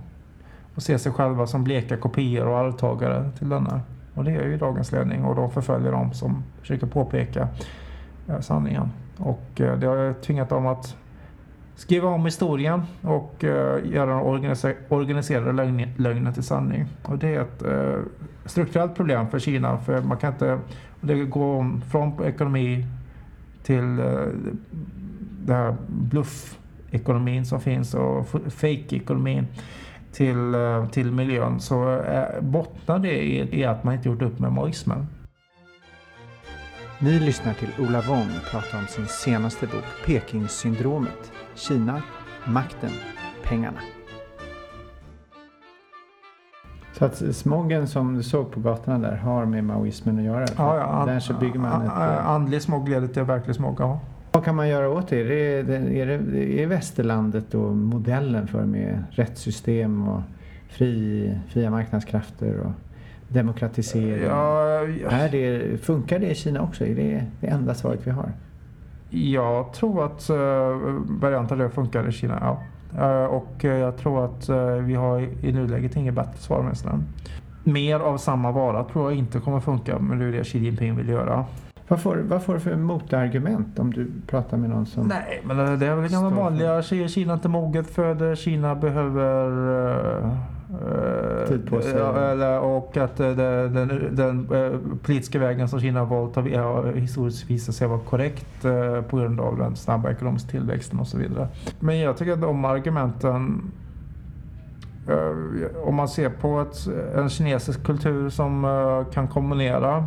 Och 0.76 0.84
se 0.84 1.00
sig 1.00 1.12
själva 1.12 1.48
som 1.48 1.64
bleka 1.64 1.98
kopior 1.98 2.48
och 2.48 2.58
arvtagare 2.58 3.32
till 3.38 3.50
denna. 3.50 3.82
Och 4.14 4.24
det 4.24 4.32
är 4.32 4.46
ju 4.46 4.58
dagens 4.58 4.92
ledning 4.92 5.26
och 5.26 5.36
de 5.36 5.52
förföljer 5.52 5.92
dem 5.92 6.14
som 6.14 6.44
försöker 6.62 6.88
påpeka 6.88 7.48
eh, 8.28 8.40
sanningen. 8.40 8.92
Och 9.18 9.62
eh, 9.62 9.78
det 9.78 9.88
har 9.88 10.14
tvingat 10.14 10.50
dem 10.50 10.68
att 10.68 10.96
skriva 11.78 12.10
om 12.10 12.26
historien 12.26 12.82
och 13.02 13.44
eh, 13.44 13.86
göra 13.86 14.22
organiserade 14.90 15.52
lögner 15.98 16.32
till 16.32 16.44
sanning. 16.44 16.86
Och 17.04 17.18
det 17.18 17.36
är 17.36 17.42
ett 17.42 17.62
eh, 17.64 18.02
strukturellt 18.46 18.96
problem 18.96 19.30
för 19.30 19.40
Kina. 19.40 19.78
För 19.78 20.02
man 20.02 20.18
kan 20.18 20.34
inte, 20.34 20.60
det 21.02 21.16
går 21.16 21.82
från 21.92 22.24
ekonomi 22.24 22.86
till 23.64 24.00
eh, 24.00 24.26
den 25.46 25.56
här 25.56 25.76
bluffekonomin 25.88 27.46
som 27.46 27.62
finns 27.62 27.94
och 27.94 28.28
fake-ekonomin 28.48 29.48
till, 30.12 30.56
eh, 30.56 30.90
till 30.90 31.12
miljön 31.12 31.60
så 31.60 32.02
bottnar 32.42 33.00
det 33.00 33.24
i, 33.56 33.66
att 33.66 33.84
man 33.84 33.94
inte 33.94 34.10
gjort 34.10 34.22
upp 34.22 34.40
med 34.40 34.52
maoismen. 34.52 35.08
Ni 37.00 37.20
lyssnar 37.20 37.54
till 37.54 37.70
Ola 37.80 38.02
Wong 38.02 38.30
prata 38.52 38.78
om 38.78 38.88
sin 38.88 39.06
senaste 39.08 39.68
bok 39.68 39.84
Peking-syndromet. 40.06 41.32
Kina, 41.56 42.02
makten, 42.46 42.90
pengarna. 43.44 43.80
Så 46.94 47.06
att 47.06 47.36
smogen 47.36 47.88
som 47.88 48.14
du 48.16 48.24
såg 48.24 48.52
på 48.52 48.60
gatorna 48.60 49.00
där 49.00 49.16
har 49.16 49.46
med 49.46 49.64
maoismen 49.64 50.18
att 50.18 50.24
göra? 50.24 50.46
Ja, 50.58 50.78
ja. 50.78 51.06
Där 51.06 51.20
så 51.20 51.34
bygger 51.34 51.60
man 51.60 51.82
ett... 51.82 51.88
Eh, 51.88 52.28
andlig 52.28 52.62
smog 52.62 52.90
leder 52.90 53.08
till 53.08 53.24
verklig 53.24 53.56
smog, 53.56 53.76
ja. 53.80 54.00
Vad 54.32 54.46
kan 54.46 54.56
man 54.56 54.70
göra 54.70 54.90
åt 54.90 55.08
det? 55.08 55.20
Är, 55.20 55.64
det, 55.64 56.02
är, 56.02 56.06
det, 56.06 56.64
är 56.64 56.68
västerlandet 56.68 57.52
då 57.52 57.74
modellen 57.74 58.48
för 58.48 58.66
med 58.66 59.04
rättssystem 59.12 60.08
och 60.08 60.22
fri, 60.70 61.40
fria 61.48 61.70
marknadskrafter 61.70 62.60
och 62.60 62.72
demokratisering? 63.28 64.24
Ja, 64.30 64.60
Är 65.10 65.30
det, 65.32 65.78
funkar 65.82 66.20
det 66.20 66.32
i 66.32 66.36
Kina 66.36 66.62
också? 66.62 66.86
Är 66.86 66.96
det 66.96 67.24
det 67.42 67.48
enda 67.48 67.74
svaret 67.74 68.00
vi 68.04 68.12
har? 68.12 68.32
jag 69.10 69.74
tror 69.74 70.06
att 70.06 70.30
uh, 70.30 70.38
varianter 71.22 71.56
av 71.56 71.60
det 71.60 71.70
funkar 71.70 72.10
i 72.10 72.12
Kina, 72.12 72.38
ja. 72.42 72.62
Eh, 72.96 73.26
och 73.26 73.66
eh, 73.66 73.78
jag 73.78 73.98
tror 73.98 74.26
att 74.26 74.50
eh, 74.50 74.66
vi 74.68 74.96
har 74.96 75.20
i 75.20 75.30
i 75.42 75.52
nuläget 75.52 75.96
inget 75.96 76.14
bättre 76.14 76.38
svar 76.38 76.64
nästan. 76.64 77.04
Mer 77.64 78.00
av 78.00 78.18
samma 78.18 78.52
vara 78.52 78.84
tror 78.84 79.12
jag 79.12 79.20
inte 79.20 79.40
kommer 79.40 79.60
funka, 79.60 80.00
men 80.00 80.20
det 80.20 80.26
är 80.26 80.32
det 80.32 80.44
Xi 80.44 80.60
Jinping 80.60 80.96
vill 80.96 81.10
göra. 81.10 81.46
Vad 81.88 82.02
får, 82.02 82.16
vad 82.16 82.44
får 82.44 82.54
du 82.54 82.60
för 82.60 82.76
motargument 82.76 83.80
om 83.80 83.94
du 83.94 84.12
pratar 84.28 84.58
med 84.58 84.70
någon 84.70 84.86
som... 84.86 85.08
Nej, 85.08 85.42
men 85.46 85.58
det 85.80 85.86
är 85.88 85.96
väl 85.96 86.04
det 86.04 86.10
gamla 86.10 86.30
vanliga. 86.30 86.82
Ki- 86.82 87.08
Kina 87.08 87.34
är 87.34 87.36
inte 87.36 87.50
moget 87.50 87.88
för 87.90 88.16
det. 88.16 88.36
Kina 88.36 88.76
behöver... 88.76 90.27
eh, 91.52 91.58
Tid 91.58 91.70
på 91.70 91.82
sig. 91.82 91.92
eller, 92.32 92.60
och 92.60 92.98
att 92.98 93.20
eh, 93.20 93.30
det- 93.30 93.70
den, 93.70 94.16
den 94.16 94.50
eh, 94.52 94.80
politiska 95.04 95.40
vägen 95.40 95.68
som 95.70 95.80
Kina 95.80 96.00
har 96.00 96.06
valt 96.06 96.36
har 96.36 96.94
historiskt 96.96 97.50
visat 97.50 97.76
sig 97.76 97.88
vara 97.88 98.00
korrekt 98.00 98.62
på 99.10 99.18
grund 99.18 99.40
av 99.40 99.58
den 99.58 99.76
snabba 99.76 100.10
ekonomiska 100.12 100.50
tillväxten 100.52 101.00
och 101.00 101.08
så 101.08 101.18
vidare. 101.18 101.48
Men 101.80 102.00
jag 102.00 102.18
tycker 102.18 102.34
att 102.34 102.42
de 102.42 102.66
argumenten 102.66 103.72
om 105.84 105.96
man 105.96 106.08
ser 106.08 106.30
på 106.30 106.60
ett, 106.62 106.88
en 107.16 107.30
kinesisk 107.30 107.84
kultur 107.84 108.30
som 108.30 109.06
kan 109.14 109.28
kombinera 109.28 110.06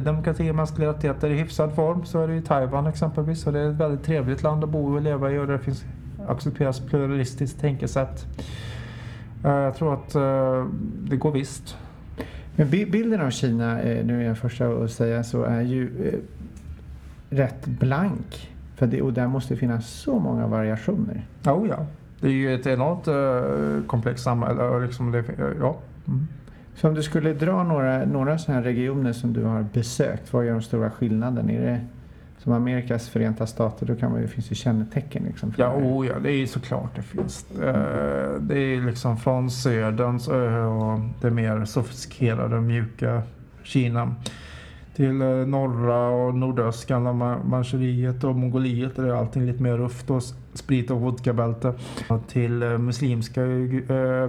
demokrati 0.00 0.50
och 0.50 0.54
mänskliga 0.54 0.88
rättigheter 0.88 1.30
i 1.30 1.34
hyfsad 1.38 1.74
form 1.74 2.04
så 2.04 2.20
är 2.20 2.28
det 2.28 2.34
i 2.36 2.42
Taiwan 2.42 2.86
exempelvis. 2.86 3.46
Och 3.46 3.52
det 3.52 3.60
är 3.60 3.70
ett 3.70 3.76
väldigt 3.76 4.02
trevligt 4.04 4.42
land 4.42 4.64
att 4.64 4.70
bo 4.70 4.94
och 4.94 5.02
leva 5.02 5.32
i 5.32 5.38
och 5.38 5.46
det 5.46 5.58
finns 5.58 5.84
accepteras 6.28 6.80
pluralistiskt 6.80 7.60
tänkesätt. 7.60 8.26
Eh, 9.44 9.50
Jag 9.50 9.74
tror 9.76 9.94
att 9.94 10.14
eh, 10.14 10.66
det 11.08 11.16
går 11.16 11.32
visst. 11.32 11.76
Men 12.56 12.70
bi- 12.70 12.86
bilden 12.90 13.20
av 13.20 13.30
Kina, 13.30 13.80
eh, 13.82 14.06
nu 14.06 14.20
är 14.22 14.26
jag 14.26 14.38
första 14.38 14.68
att 14.68 14.90
säga 14.90 15.24
så, 15.24 15.42
är 15.42 15.60
ju 15.60 15.90
rätt 17.30 17.66
blank. 17.66 18.50
För 18.76 18.86
det, 18.86 19.02
och 19.02 19.12
där 19.12 19.26
måste 19.26 19.56
finnas 19.56 19.88
så 19.90 20.18
många 20.18 20.46
variationer. 20.46 21.26
Oh, 21.46 21.68
ja. 21.68 21.86
Det 22.20 22.26
är 22.28 22.32
ju 22.32 22.54
ett 22.54 22.66
enormt 22.66 23.08
komplext 23.86 24.24
samhälle. 24.24 24.78
Liksom 24.80 25.12
det, 25.12 25.24
ja. 25.60 25.76
Mm. 26.08 26.26
Så 26.74 26.88
om 26.88 26.94
du 26.94 27.02
skulle 27.02 27.32
dra 27.32 27.62
några, 27.64 28.04
några 28.04 28.38
sådana 28.38 28.60
här 28.60 28.64
regioner 28.68 29.12
som 29.12 29.32
du 29.32 29.44
har 29.44 29.66
besökt, 29.72 30.32
vad 30.32 30.46
är 30.46 30.50
de 30.52 30.62
stora 30.62 30.90
skillnaderna? 30.90 31.52
Är 31.52 31.60
det 31.60 31.80
som 32.48 32.56
Amerikas 32.56 33.08
förenta 33.08 33.46
stater, 33.46 33.86
då 33.86 33.94
kan 33.94 34.12
man, 34.12 34.20
ju- 34.20 34.28
finns 34.28 34.50
ju 34.50 34.54
kännetecken 34.54 35.22
liksom. 35.26 35.52
Ja, 35.56 35.68
det 35.76 35.82
oh, 35.84 36.06
ja, 36.06 36.14
det 36.22 36.30
är 36.32 36.36
ju 36.36 36.46
såklart 36.46 36.96
det 36.96 37.02
finns. 37.02 37.46
Eh, 37.50 38.40
Det 38.40 38.58
är 38.58 38.86
liksom 38.86 39.16
från 39.16 39.50
söderns 39.50 40.28
ö 40.28 40.64
och 40.64 41.00
det 41.20 41.30
mer 41.30 41.64
sofistikerade 41.64 42.60
mjuka 42.60 43.22
Kina 43.62 44.14
till 44.96 45.22
eh, 45.22 45.28
norra 45.28 46.08
och 46.08 46.34
nordöst 46.34 46.88
gamla 46.88 47.10
Ma- 47.12 47.44
Manchuriet 47.48 48.24
och 48.24 48.34
Mongoliet 48.36 48.96
där 48.96 49.04
är 49.04 49.12
allting 49.14 49.46
lite 49.46 49.62
mer 49.62 49.76
rufft 49.76 50.10
och 50.10 50.22
sprit 50.54 50.90
och 50.90 51.00
vodkabälte. 51.00 51.72
Och 52.08 52.28
Till 52.28 52.62
eh, 52.62 52.78
muslimska 52.78 53.42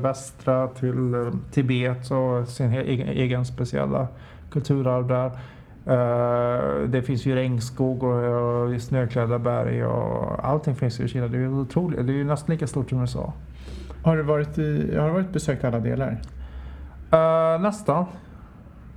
västra, 0.01 0.67
till 0.67 1.31
Tibet 1.51 2.11
och 2.11 2.47
sin 2.47 2.73
egen 2.73 3.45
speciella 3.45 4.07
kulturarv 4.51 5.07
där. 5.07 5.31
Eh, 5.89 6.89
det 6.89 7.01
finns 7.01 7.25
ju 7.25 7.35
regnskog 7.35 8.03
och, 8.03 8.81
snöklädda 8.81 9.39
berg 9.39 9.85
och 9.85 10.45
allting 10.45 10.75
finns 10.75 10.99
i 10.99 11.07
Kina. 11.07 11.27
Det 11.27 11.37
är 11.37 11.41
ju 11.41 11.49
otroligt. 11.49 12.07
Det 12.07 12.13
är 12.13 12.15
ju 12.15 12.23
nästan 12.23 12.53
lika 12.53 12.67
stort 12.67 12.89
som 12.89 13.01
USA. 13.01 13.33
Har 14.03 14.17
du 14.17 14.23
varit, 14.23 14.57
i, 14.57 14.95
har 14.97 15.07
du 15.07 15.13
varit 15.13 15.33
besökt 15.33 15.63
alla 15.63 15.79
delar? 15.79 16.21
Eh, 17.11 17.61
nästan. 17.61 18.05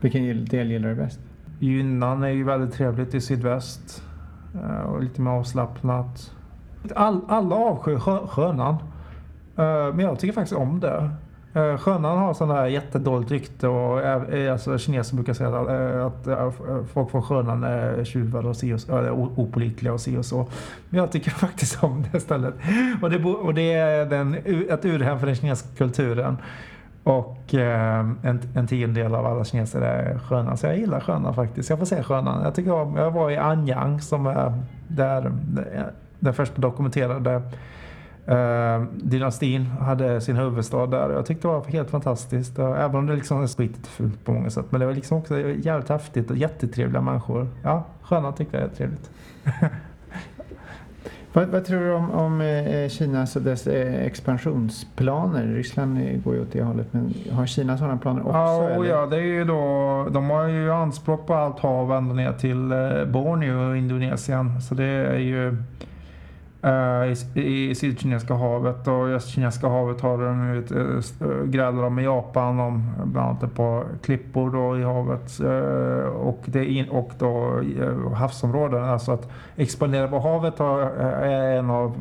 Vilken 0.01 0.45
del 0.45 0.71
gillar 0.71 0.89
du 0.89 0.95
bäst? 0.95 1.21
Yunnan 1.61 2.23
är 2.23 2.29
ju 2.29 2.45
väldigt 2.45 2.75
trevligt 2.75 3.15
i 3.15 3.21
sydväst. 3.21 4.03
eh, 4.55 4.81
och 4.81 5.03
lite 5.03 5.21
mer 5.21 5.31
avslappnat. 5.31 6.33
All, 6.95 7.21
alla 7.29 7.55
avskyr 7.55 7.99
skö, 7.99 8.19
skönan. 8.27 8.75
Eh, 9.57 9.95
men 9.95 10.01
jag 10.01 10.19
tycker 10.19 10.33
faktiskt 10.35 10.57
om 10.61 10.81
det. 10.81 11.11
Eh, 11.55 11.77
skönan 11.77 12.19
har 12.19 12.35
sådana 12.35 12.55
här 12.61 12.67
jättedåligt 12.67 13.31
rykte 13.31 13.69
och 13.69 14.01
alltså, 14.53 14.79
kineser 14.79 15.17
brukar 15.17 15.33
säga 15.33 15.49
att, 15.61 15.69
eh, 15.69 16.07
att 16.07 16.27
eh, 16.27 16.53
folk 16.93 17.11
från 17.11 17.23
skönan 17.23 17.65
är 17.65 18.05
tjuvar 18.05 18.47
och, 18.47 18.57
si 18.57 18.73
och, 18.73 18.81
så- 18.81 19.11
opålitliga 19.37 19.93
och 19.93 20.01
si 20.01 20.17
och 20.17 20.25
så. 20.25 20.47
Men 20.89 21.01
jag 21.01 21.13
tycker 21.13 21.31
faktiskt 21.47 21.85
om 21.85 22.05
det 22.13 22.21
stället. 22.21 22.55
Och 23.03 23.11
det, 23.11 23.25
och 23.25 23.55
det 23.55 23.73
är 23.73 24.07
den, 24.07 24.35
ett 24.71 24.85
urhem 24.85 25.19
för 25.21 25.27
den 25.27 25.37
kinesiska 25.37 25.77
kulturen. 25.77 26.37
Och 27.05 27.55
eh, 27.55 27.99
en, 28.23 28.41
en 28.55 28.67
tiondel 28.67 29.15
av 29.15 29.27
alla 29.27 29.45
kineser 29.45 29.81
är 29.81 30.19
sköna. 30.19 30.57
Så 30.57 30.67
jag 30.67 30.79
gillar 30.79 31.01
sköna 31.01 31.33
faktiskt. 31.33 31.71
Jag 31.71 31.79
får 31.79 31.87
säga 31.87 32.03
sköna. 32.03 32.41
Jag, 32.45 32.55
tycker 32.55 32.73
om, 32.73 32.97
jag 32.97 33.11
var 33.11 33.31
i 33.31 33.37
Anyang 33.37 34.01
som 34.01 34.27
är 34.27 34.53
där 34.89 35.33
den 36.21 36.35
första 36.35 36.61
dokumenterade 36.61 37.43
eh, 38.27 38.83
dynastin 39.03 39.67
hade 39.67 40.21
sin 40.21 40.37
huvudstad 40.37 40.87
där. 40.87 41.11
Jag 41.11 41.27
tyckte 41.27 41.49
det 41.49 41.53
var 41.53 41.65
helt 41.65 41.91
fantastiskt. 41.91 42.59
Och 42.59 42.79
Även 42.79 42.97
om 42.97 43.07
det 43.07 43.15
liksom 43.15 43.43
är 43.43 43.47
skitigt 43.47 43.87
fult 43.87 44.25
på 44.25 44.33
många 44.33 44.51
sätt. 44.51 44.67
Men 44.71 44.81
det 44.81 44.87
var 44.87 44.95
liksom 44.95 45.19
också 45.19 45.39
jävligt 45.41 45.89
häftigt 45.89 46.31
och 46.31 46.37
jättetrevliga 46.37 47.01
människor. 47.03 47.49
Ja, 47.63 47.85
sköna 48.03 48.33
tyckte 48.33 48.57
jag 48.57 48.65
är 48.65 48.69
trevligt. 48.69 49.11
Vad, 51.35 51.49
vad 51.49 51.65
tror 51.65 51.81
du 51.81 51.93
om, 51.93 52.11
om 52.11 52.41
eh, 52.41 52.89
Kinas 52.89 53.37
och 53.37 53.43
dess 53.43 53.67
eh, 53.67 54.05
expansionsplaner? 54.05 55.47
Ryssland 55.47 56.23
går 56.25 56.35
ju 56.35 56.43
åt 56.43 56.53
det 56.53 56.63
hållet, 56.63 56.87
men 56.91 57.15
har 57.33 57.47
Kina 57.47 57.79
sådana 57.79 57.97
planer 57.97 58.21
också? 58.21 58.33
Ja, 58.39 58.57
och 58.57 58.71
eller? 58.71 58.85
ja, 58.85 59.07
det 59.07 59.17
är 59.17 59.21
ju 59.21 59.45
då, 59.45 60.07
de 60.11 60.31
har 60.31 60.49
ju 60.49 60.73
anspråk 60.73 61.27
på 61.27 61.35
allt 61.35 61.59
hav 61.59 61.93
ända 61.93 62.15
ner 62.15 62.33
till 62.33 62.73
eh, 62.73 63.05
Borneo 63.05 63.71
och 63.71 63.77
Indonesien. 63.77 64.61
Så 64.61 64.75
det 64.75 64.85
är 64.85 65.19
ju 65.19 65.57
Eh, 66.65 67.17
i, 67.35 67.71
i 67.71 67.75
Sydkinesiska 67.75 68.35
havet 68.35 68.89
och 68.89 69.09
i 69.09 69.13
Östkinesiska 69.13 69.69
havet 69.69 70.01
har 70.01 70.19
de 70.19 70.55
ju 70.55 70.59
ett 70.59 70.71
eh, 71.21 71.45
grälar 71.45 71.83
de 71.83 71.95
med 71.95 72.05
Japan 72.05 72.61
om 72.61 72.93
bland 73.05 73.29
annat 73.29 73.43
ett 73.43 73.55
par 73.55 73.85
klippor 74.03 74.51
då 74.51 74.79
i 74.79 74.83
havet 74.83 75.41
eh, 75.41 76.09
och, 76.09 76.43
det 76.45 76.67
in, 76.67 76.89
och 76.89 77.13
då 77.19 77.63
havsområden. 78.15 78.85
Alltså 78.85 79.13
att 79.13 79.31
expandera 79.57 80.09
på 80.09 80.19
havet 80.19 80.59
har, 80.59 80.81
är 80.81 81.59
en 81.59 81.71
av 81.71 81.93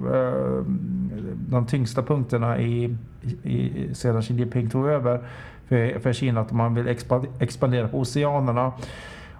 de 1.49 1.65
tyngsta 1.65 2.03
punkterna 2.03 2.59
i, 2.59 2.97
i, 3.43 3.89
sedan 3.93 4.21
Xi 4.21 4.33
Jinping 4.33 4.69
tog 4.69 4.87
över 4.87 5.19
för, 5.67 5.99
för 5.99 6.13
Kina 6.13 6.41
att 6.41 6.51
man 6.51 6.75
vill 6.75 6.97
expandera 7.39 7.87
på 7.87 7.99
oceanerna. 7.99 8.71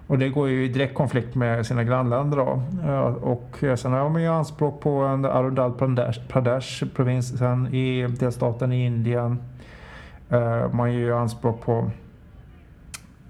Och 0.06 0.18
det 0.18 0.28
går 0.28 0.48
ju 0.48 0.64
i 0.64 0.68
direkt 0.68 0.94
konflikt 0.94 1.34
med 1.34 1.66
sina 1.66 1.84
grannländer 1.84 2.36
då. 2.36 2.62
Eh, 2.88 3.00
Och 3.04 3.64
sen 3.76 3.92
har 3.92 4.08
man 4.08 4.22
ju 4.22 4.28
anspråk 4.28 4.80
på 4.80 4.90
en 4.90 5.24
Arundel 5.24 5.72
Pradesh, 5.72 6.20
Pradesh 6.28 6.84
provinsen 6.94 7.74
i 7.74 8.06
delstaten 8.06 8.72
i 8.72 8.86
Indien. 8.86 9.38
Eh, 10.30 10.72
Man 10.72 10.92
gör 10.92 11.00
ju 11.00 11.14
anspråk 11.14 11.60
på 11.64 11.90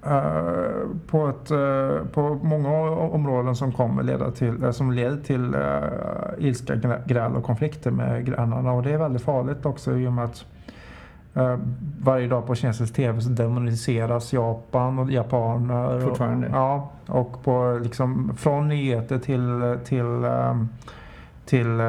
eh, 0.07 0.87
på, 1.11 1.29
ett, 1.29 1.51
eh, 1.51 2.07
på 2.13 2.39
många 2.43 2.91
områden 2.91 3.57
som 3.57 3.73
kommer 3.73 4.03
leda 4.03 4.31
till, 4.31 4.63
eh, 4.65 4.71
som 4.71 4.93
leder 4.93 5.17
till 5.17 5.57
ilska, 6.39 6.75
grä- 6.75 7.03
gräl 7.07 7.37
och 7.37 7.45
konflikter 7.45 7.91
med 7.91 8.25
grannarna. 8.27 8.73
Och 8.73 8.83
det 8.83 8.91
är 8.93 8.99
väldigt 8.99 9.23
farligt 9.23 9.67
också 9.67 9.97
i 9.97 10.07
och 10.07 10.13
med 10.13 10.25
att 10.25 10.45
eh, 10.45 10.52
varje 12.01 12.29
dag 12.29 12.47
på 12.47 12.55
kinesisk 12.55 12.95
tv 12.95 13.21
så 13.21 13.29
demoniseras 13.29 14.33
Japan 14.33 14.99
och 14.99 15.11
japaner. 15.11 15.97
Och, 15.97 16.03
Fortfarande? 16.03 16.49
Ja, 16.53 16.91
och 17.07 17.45
på, 17.45 17.81
liksom, 17.83 18.33
från 18.37 18.69
nyheter 18.69 19.19
till, 19.19 19.79
till 19.85 20.25
ehm, 20.25 20.69
till 21.45 21.81
eh, 21.81 21.87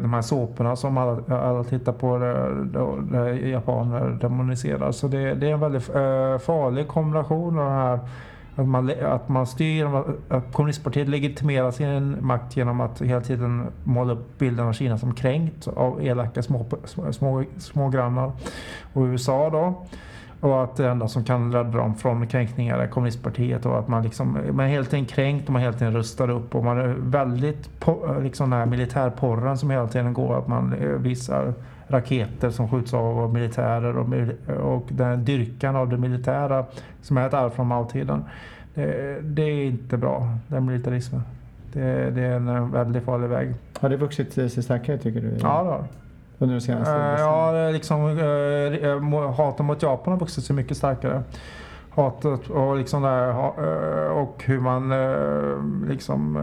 de 0.00 0.12
här 0.14 0.22
såporna 0.22 0.76
som 0.76 0.98
alla, 0.98 1.38
alla 1.38 1.64
tittar 1.64 1.92
på 1.92 2.18
där, 2.18 3.32
japaner 3.46 4.18
demoniseras. 4.20 4.96
Så 4.96 5.08
det, 5.08 5.34
det 5.34 5.48
är 5.48 5.52
en 5.52 5.60
väldigt 5.60 5.88
eh, 5.88 6.38
farlig 6.38 6.88
kombination 6.88 7.58
av 7.58 7.64
det 7.64 7.70
här 7.70 7.98
att 8.58 8.68
man, 8.68 8.92
att 9.02 9.28
man 9.28 9.46
styr, 9.46 9.86
att 10.28 10.52
kommunistpartiet 10.52 11.08
legitimerar 11.08 11.70
sin 11.70 12.26
makt 12.26 12.56
genom 12.56 12.80
att 12.80 13.02
hela 13.02 13.20
tiden 13.20 13.66
måla 13.84 14.12
upp 14.12 14.38
bilden 14.38 14.66
av 14.66 14.72
Kina 14.72 14.98
som 14.98 15.14
kränkt 15.14 15.68
av 15.68 16.02
elaka 16.02 16.42
små, 16.42 16.66
små, 16.84 17.12
små, 17.12 17.44
små 17.58 17.88
grannar 17.88 18.32
och 18.92 19.02
USA 19.02 19.50
då. 19.50 19.86
Och 20.40 20.64
att 20.64 20.76
det 20.76 20.88
enda 20.88 21.08
som 21.08 21.24
kan 21.24 21.52
rädda 21.52 21.78
dem 21.78 21.94
från 21.94 22.26
kränkningar 22.26 22.78
är 22.78 22.86
kommunistpartiet 22.86 23.66
och 23.66 23.78
att 23.78 23.88
man 23.88 24.02
liksom 24.02 24.38
man 24.52 24.66
är 24.66 24.70
helt 24.70 24.94
enkelt 24.94 25.14
kränkt 25.14 25.46
och 25.46 25.52
man 25.52 25.62
hela 25.62 25.72
tiden 25.72 25.94
rustar 25.94 26.30
upp 26.30 26.54
och 26.54 26.64
man 26.64 26.78
är 26.78 26.96
väldigt 26.98 27.80
på, 27.80 28.16
liksom 28.22 28.50
den 28.50 28.58
här 28.58 28.66
militärporren 28.66 29.58
som 29.58 29.70
hela 29.70 29.88
tiden 29.88 30.12
går 30.12 30.38
att 30.38 30.48
man 30.48 30.72
eh, 30.72 30.88
visar 30.88 31.54
raketer 31.88 32.50
som 32.50 32.68
skjuts 32.68 32.94
av 32.94 33.18
av 33.18 33.32
militärer 33.32 33.96
och, 33.96 34.06
och 34.74 34.88
den 34.88 35.24
dyrkan 35.24 35.76
av 35.76 35.88
det 35.88 35.96
militära 35.96 36.64
som 37.02 37.16
är 37.16 37.26
ett 37.26 37.34
arv 37.34 37.50
från 37.50 37.66
Mao-tiden. 37.66 38.24
Det, 38.74 39.18
det 39.22 39.42
är 39.42 39.64
inte 39.64 39.96
bra, 39.96 40.28
den 40.48 40.66
militarismen. 40.66 41.22
Det, 41.72 42.10
det 42.10 42.22
är 42.22 42.32
en 42.32 42.70
väldigt 42.70 43.04
farlig 43.04 43.28
väg. 43.28 43.54
Har 43.80 43.88
det 43.88 43.96
vuxit 43.96 44.32
sig 44.32 44.50
starkare 44.50 44.98
tycker 44.98 45.20
du? 45.20 45.28
Ja, 45.28 45.62
det 45.62 45.70
har 45.70 45.84
under 46.38 46.54
de 46.54 46.60
senaste 46.60 46.94
uh, 46.94 47.20
Ja, 47.20 47.70
liksom 47.70 48.04
uh, 48.04 49.30
hatet 49.36 49.66
mot 49.66 49.82
Japan 49.82 50.12
har 50.12 50.20
vuxit 50.20 50.44
sig 50.44 50.56
mycket 50.56 50.76
starkare. 50.76 51.22
Hatet 51.90 52.48
och 52.50 52.76
liksom 52.76 53.02
där, 53.02 53.34
och 54.10 54.42
hur 54.44 54.60
man 54.60 54.92
liksom 55.88 56.36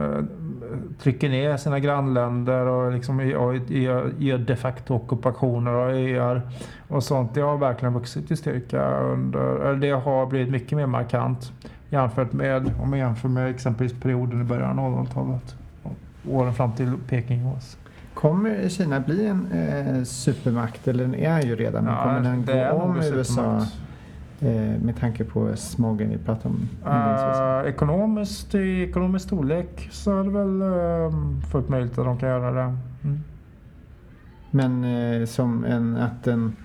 trycker 1.00 1.30
ner 1.30 1.58
sina 1.58 1.80
grannländer 1.80 2.66
och 2.66 2.92
liksom 2.92 3.28
gör 3.28 4.38
de 4.38 4.56
facto 4.56 4.96
ockupationer 4.96 5.72
av 5.72 5.90
öar 5.90 6.42
och 6.88 7.04
sånt. 7.04 7.34
Det 7.34 7.42
har 7.42 7.58
verkligen 7.58 7.94
vuxit 7.94 8.32
i 8.32 8.36
styrka 8.36 9.00
under, 9.00 9.76
det 9.76 9.92
har 9.92 10.26
blivit 10.26 10.52
mycket 10.52 10.78
mer 10.78 10.88
markant 10.88 11.52
jämfört 11.90 12.34
med, 12.34 12.72
om 12.82 12.90
man 12.90 13.00
jämför 13.00 13.30
med 13.30 13.50
exempelvis 13.50 14.00
perioden 14.02 14.42
i 14.42 14.44
början 14.44 14.80
av 14.80 15.06
00-talet. 15.06 15.56
Åren 16.30 16.54
fram 16.54 16.72
till 16.72 16.94
Peking-OS. 17.10 17.78
Kommer 18.14 18.70
Kina 18.70 19.00
bli 19.00 19.28
en 19.28 19.52
eh, 19.52 20.04
supermakt, 20.04 20.88
eller 20.88 21.04
den 21.04 21.16
är 21.16 21.42
ju 21.42 21.56
redan, 21.56 21.84
men 21.84 21.94
ja, 21.94 22.04
kommer 22.04 22.22
den 22.22 22.46
gå 22.46 22.76
om 22.76 22.98
USA 22.98 23.56
eh, 23.56 23.64
med 24.82 25.00
tanke 25.00 25.24
på 25.24 25.56
smogen 25.56 26.10
vi 26.10 26.18
pratade 26.18 26.56
om 26.56 26.70
uh, 26.88 27.70
ekonomiskt, 27.70 28.56
I 28.56 28.84
ekonomisk 28.84 29.26
storlek 29.26 29.88
så 29.92 30.20
är 30.20 30.24
det 30.24 30.30
väl 30.30 30.62
uh, 30.62 31.42
fullt 31.52 31.70
möjligt 31.70 31.98
att 31.98 32.06
de 32.06 32.18
kan 32.18 32.30
göra 32.30 32.52
det. 32.52 32.78
Mm. 33.04 33.20
Men 34.52 34.84
eh, 34.84 35.26
som 35.26 35.66
en, 35.66 35.98
att 35.98 36.24
den 36.24 36.56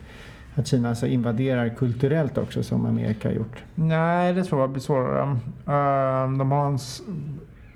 att 0.55 0.67
Kina 0.67 0.89
alltså 0.89 1.07
invaderar 1.07 1.69
kulturellt 1.69 2.39
också 2.39 2.63
som 2.63 2.87
Amerika 2.87 3.29
har 3.29 3.35
gjort? 3.35 3.65
Nej, 3.75 4.33
det 4.33 4.45
tror 4.45 4.61
jag 4.61 4.71
blir 4.71 4.81
svårare. 4.81 5.23
Uh, 5.23 6.39
de 6.39 6.51
har 6.51 6.67
en... 6.67 6.79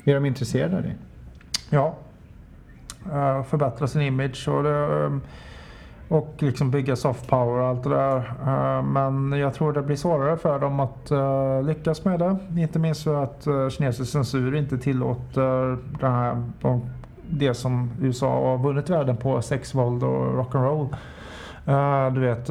Är 0.04 0.14
de 0.14 0.24
intresserade 0.24 0.76
av 0.76 0.82
det? 0.82 0.94
Ja. 1.70 1.96
Uh, 3.06 3.42
förbättra 3.42 3.86
sin 3.86 4.02
image 4.02 4.48
och, 4.48 4.62
det, 4.62 4.86
um, 4.86 5.20
och 6.08 6.34
liksom 6.38 6.70
bygga 6.70 6.96
soft 6.96 7.28
power 7.28 7.60
och 7.60 7.66
allt 7.66 7.82
det 7.82 7.90
där. 7.90 8.16
Eh, 8.46 8.82
men 8.82 9.32
jag 9.32 9.54
tror 9.54 9.72
det 9.72 9.82
blir 9.82 9.96
svårare 9.96 10.36
för 10.36 10.58
dem 10.58 10.80
att 10.80 11.10
eh, 11.10 11.62
lyckas 11.62 12.04
med 12.04 12.18
det. 12.18 12.36
Inte 12.60 12.78
minst 12.78 13.04
för 13.04 13.22
att 13.22 13.46
eh, 13.46 13.68
kinesisk 13.68 14.12
censur 14.12 14.56
inte 14.56 14.78
tillåter 14.78 15.78
det, 16.00 16.08
här, 16.08 16.42
det 17.30 17.54
som 17.54 17.90
USA 18.00 18.50
har 18.50 18.58
vunnit 18.58 18.90
världen 18.90 19.16
på, 19.16 19.42
sex, 19.42 19.74
våld 19.74 20.02
och 20.02 20.44
rock'n'roll. 20.44 20.94
Du 22.14 22.20
vet 22.20 22.50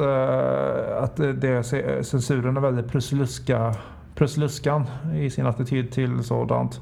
att 1.02 1.16
det, 1.16 1.64
censuren 2.06 2.56
är 2.56 2.60
väldigt 2.60 2.92
prussiluskan 4.14 4.84
i 5.14 5.30
sin 5.30 5.46
attityd 5.46 5.92
till 5.92 6.24
sådant. 6.24 6.80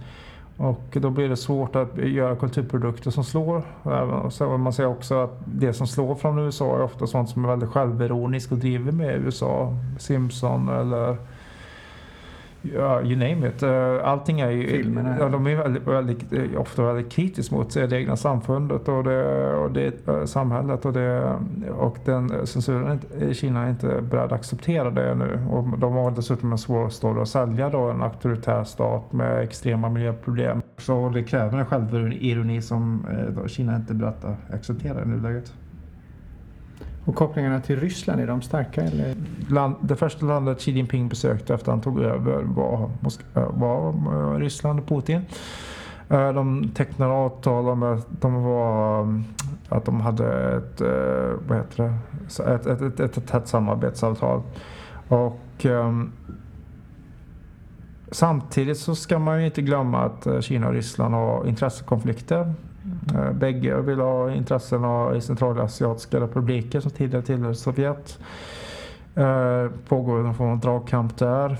Och 0.56 0.82
då 1.00 1.10
blir 1.10 1.28
det 1.28 1.36
svårt 1.36 1.76
att 1.76 1.98
göra 1.98 2.36
kulturprodukter 2.36 3.10
som 3.10 3.24
slår. 3.24 3.62
Så 4.30 4.58
man 4.58 4.72
ser 4.72 4.86
också 4.86 5.14
att 5.14 5.38
det 5.44 5.72
som 5.72 5.86
slår 5.86 6.14
från 6.14 6.38
USA 6.38 6.76
är 6.76 6.82
ofta 6.82 7.06
sånt 7.06 7.30
som 7.30 7.44
är 7.44 7.48
väldigt 7.48 7.68
självironiskt 7.70 8.52
och 8.52 8.58
driver 8.58 8.92
med 8.92 9.16
USA. 9.16 9.76
Simpson 9.98 10.68
eller 10.68 11.16
Ja, 12.62 13.02
you 13.02 13.16
name 13.16 13.48
it. 13.48 13.62
Eh, 13.62 14.08
allting 14.08 14.40
är 14.40 14.50
ju... 14.50 14.66
Filmerna. 14.66 15.16
Ja, 15.18 15.28
de 15.28 15.46
är 15.46 15.56
väldigt, 15.56 15.86
väldigt, 15.86 16.32
eh, 16.32 16.60
ofta 16.60 16.82
väldigt 16.82 17.12
kritiska 17.12 17.54
mot 17.54 17.74
det 17.74 17.92
egna 17.92 18.16
samfundet 18.16 18.88
och 18.88 19.04
det, 19.04 19.54
och 19.54 19.70
det 19.70 20.08
eh, 20.08 20.24
samhället. 20.24 20.84
Och, 20.84 20.92
det, 20.92 21.36
och 21.78 21.96
den 22.04 22.46
censuren 22.46 23.00
i 23.20 23.34
Kina 23.34 23.64
är 23.64 23.70
inte 23.70 24.02
beredd 24.02 24.24
att 24.24 24.32
acceptera 24.32 24.90
det 24.90 25.14
nu. 25.14 25.46
Och 25.50 25.78
de 25.78 25.92
har 25.92 26.10
dessutom 26.10 26.52
en 26.52 26.58
svår 26.58 26.88
story 26.88 27.22
att 27.22 27.28
sälja 27.28 27.70
då, 27.70 27.78
en 27.78 28.02
auktoritär 28.02 28.64
stat 28.64 29.12
med 29.12 29.42
extrema 29.42 29.88
miljöproblem. 29.88 30.62
Så 30.78 31.08
det 31.08 31.22
kräver 31.22 31.58
en 31.58 31.66
självironi 31.66 32.62
som 32.62 33.06
Kina 33.46 33.76
inte 33.76 33.92
är 33.92 33.94
beredd 33.94 34.24
att 34.24 34.54
acceptera 34.54 35.02
i 35.02 35.06
nuläget. 35.06 35.52
Och 37.04 37.14
kopplingarna 37.14 37.60
till 37.60 37.80
Ryssland, 37.80 38.20
är 38.20 38.26
de 38.26 38.42
starka? 38.42 38.82
Eller? 38.82 39.14
Land, 39.48 39.76
det 39.80 39.96
första 39.96 40.26
landet 40.26 40.58
Xi 40.60 40.70
Jinping 40.70 41.08
besökte 41.08 41.54
efter 41.54 41.72
han 41.72 41.80
tog 41.80 42.00
över 42.00 42.42
var, 42.42 42.90
eh, 43.34 43.50
var 43.50 43.88
eh, 43.88 44.38
Ryssland 44.38 44.80
och 44.80 44.86
Putin. 44.86 45.20
Eh, 46.08 46.32
de 46.32 46.68
tecknade 46.74 47.12
avtal 47.12 47.68
om 47.68 47.82
att 47.82 48.06
de, 48.20 48.42
var, 48.42 49.22
att 49.68 49.84
de 49.84 50.00
hade 50.00 50.56
ett, 50.56 50.80
vad 51.48 51.58
heter 51.58 51.82
det, 51.82 51.94
ett, 52.44 52.66
ett, 52.66 53.00
ett, 53.00 53.00
ett 53.16 53.26
tätt 53.26 53.48
samarbetsavtal. 53.48 54.42
Och, 55.08 55.64
um, 55.64 56.12
samtidigt 58.10 58.78
så 58.78 58.94
ska 58.94 59.18
man 59.18 59.40
ju 59.40 59.46
inte 59.46 59.62
glömma 59.62 60.04
att 60.04 60.44
Kina 60.44 60.68
och 60.68 60.72
Ryssland 60.72 61.14
har 61.14 61.46
intressekonflikter. 61.46 62.54
Mm. 62.84 63.26
Eh, 63.26 63.32
bägge 63.32 63.80
vill 63.80 64.00
ha 64.00 64.32
intressen 64.32 64.84
i 65.16 65.20
centralasiatiska 65.20 66.20
republiker 66.20 66.80
som 66.80 66.90
tidigare 66.90 67.22
tillhörde 67.22 67.54
Sovjet. 67.54 68.18
Eh, 69.14 69.66
pågår 69.88 70.22
någon 70.22 70.34
form 70.34 70.50
av 70.50 70.58
dragkamp 70.58 71.18
där. 71.18 71.58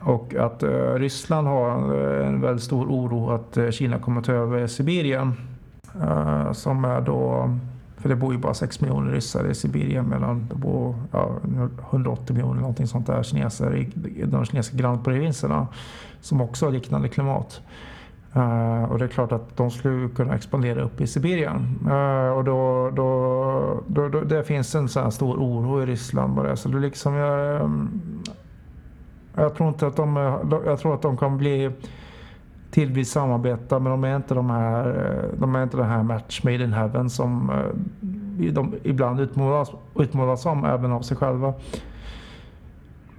Och 0.00 0.34
att 0.34 0.62
eh, 0.62 0.94
Ryssland 0.94 1.48
har 1.48 1.70
en 1.70 2.34
eh, 2.34 2.40
väldigt 2.40 2.64
stor 2.64 2.86
oro 2.86 3.30
att 3.30 3.56
eh, 3.56 3.70
Kina 3.70 3.98
kommer 3.98 4.22
ta 4.22 4.32
över 4.32 4.66
Sibirien. 4.66 5.32
Som 6.52 6.84
är 6.84 7.00
då, 7.00 7.50
för 7.96 8.08
det 8.08 8.16
bor 8.16 8.32
ju 8.32 8.38
bara 8.38 8.54
6 8.54 8.80
miljoner 8.80 9.12
ryssar 9.12 9.50
i 9.50 9.54
Sibirien 9.54 10.08
medan 10.08 10.46
det 10.48 10.54
bor 10.54 10.94
ja, 11.12 11.30
180 11.90 12.34
miljoner 12.36 12.60
någonting 12.60 12.86
sånt 12.86 13.06
där 13.06 13.22
kineser 13.22 13.76
i 13.76 14.24
de 14.24 14.44
kinesiska 14.44 14.76
grannprovinserna 14.76 15.66
som 16.20 16.40
också 16.40 16.66
har 16.66 16.72
liknande 16.72 17.08
klimat. 17.08 17.60
Uh, 18.36 18.84
och 18.84 18.98
det 18.98 19.04
är 19.04 19.08
klart 19.08 19.32
att 19.32 19.56
de 19.56 19.70
skulle 19.70 20.08
kunna 20.08 20.34
expandera 20.34 20.82
upp 20.82 21.00
i 21.00 21.06
Sibirien. 21.06 21.78
Uh, 21.86 22.28
och 22.28 22.44
då, 22.44 22.90
då, 22.90 23.82
då, 23.86 24.08
då, 24.08 24.20
det 24.20 24.44
finns 24.44 24.74
en 24.74 24.88
sån 24.88 25.02
här 25.02 25.10
stor 25.10 25.36
oro 25.36 25.82
i 25.82 25.86
Ryssland 25.86 26.38
Och 26.38 26.44
det. 26.44 26.56
Så 26.56 26.68
det 26.68 26.78
liksom, 26.78 27.14
jag, 27.14 27.62
um, 27.62 28.00
jag 29.34 29.54
tror 29.54 29.68
inte 29.68 29.86
att 29.86 29.96
de, 29.96 30.16
jag 30.66 30.78
tror 30.78 30.94
att 30.94 31.02
de 31.02 31.16
kommer 31.16 31.38
bli 31.38 31.70
tillvis 32.70 33.10
samarbeta 33.10 33.78
men 33.78 33.90
de 33.90 34.04
är 34.04 34.16
inte 34.16 34.34
de 34.34 34.50
här, 34.50 34.88
eh, 34.88 35.40
de 35.40 35.54
är 35.54 35.62
inte 35.62 35.76
den 35.76 35.86
här 35.86 36.02
match 36.02 36.40
made 36.44 36.64
in 36.64 36.72
heaven 36.72 37.10
som 37.10 37.50
de 38.52 38.74
ibland 38.82 39.20
utmålas, 39.20 39.70
utmålas 39.94 40.42
som 40.42 40.64
även 40.64 40.92
av 40.92 41.00
sig 41.00 41.16
själva. 41.16 41.54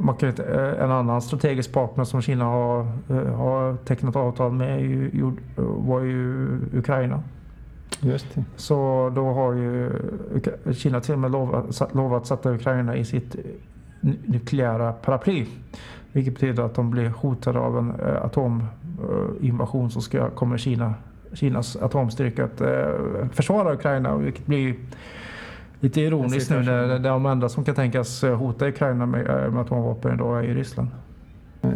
Man 0.01 0.15
kan 0.15 0.29
eh, 0.29 0.83
en 0.83 0.91
annan 0.91 1.21
strategisk 1.21 1.71
partner 1.73 2.03
som 2.03 2.21
Kina 2.21 2.45
har, 2.45 2.79
eh, 3.09 3.35
har 3.35 3.75
tecknat 3.75 4.15
avtal 4.15 4.51
med 4.51 4.81
ju, 4.81 5.31
var 5.55 6.01
ju 6.01 6.47
Ukraina. 6.73 7.23
Just 8.01 8.35
det. 8.35 8.43
Så 8.55 9.11
då 9.15 9.33
har 9.33 9.53
ju 9.53 9.91
Kina 10.73 10.99
till 10.99 11.13
och 11.13 11.19
med 11.19 11.31
lovat, 11.31 11.95
lovat 11.95 12.27
sätta 12.27 12.53
Ukraina 12.53 12.95
i 12.95 13.05
sitt 13.05 13.35
nukleära 14.25 14.91
paraply. 14.91 15.45
Vilket 16.11 16.33
betyder 16.33 16.63
att 16.63 16.75
de 16.75 16.89
blir 16.89 17.09
hotade 17.09 17.59
av 17.59 17.77
en 17.77 17.93
eh, 17.99 18.25
atominvasion 18.25 19.91
så 19.91 20.01
ska, 20.01 20.29
kommer 20.29 20.57
Kina, 20.57 20.93
Kinas 21.33 21.75
atomstyrka 21.75 22.45
att 22.45 22.61
försvara 23.35 23.73
Ukraina. 23.73 24.17
Vilket 24.17 24.45
blir 24.45 24.75
Lite 25.79 26.01
ironiskt 26.01 26.49
nu 26.49 26.59
när 26.59 26.99
de 26.99 27.25
enda 27.25 27.49
som 27.49 27.63
kan 27.63 27.75
tänkas 27.75 28.23
eh, 28.23 28.35
hota 28.35 28.67
Ukraina 28.67 29.05
med, 29.05 29.27
eh, 29.27 29.51
med 29.51 29.61
atomvapen 29.61 30.13
idag 30.13 30.45
är 30.45 30.53
Ryssland. 30.53 30.87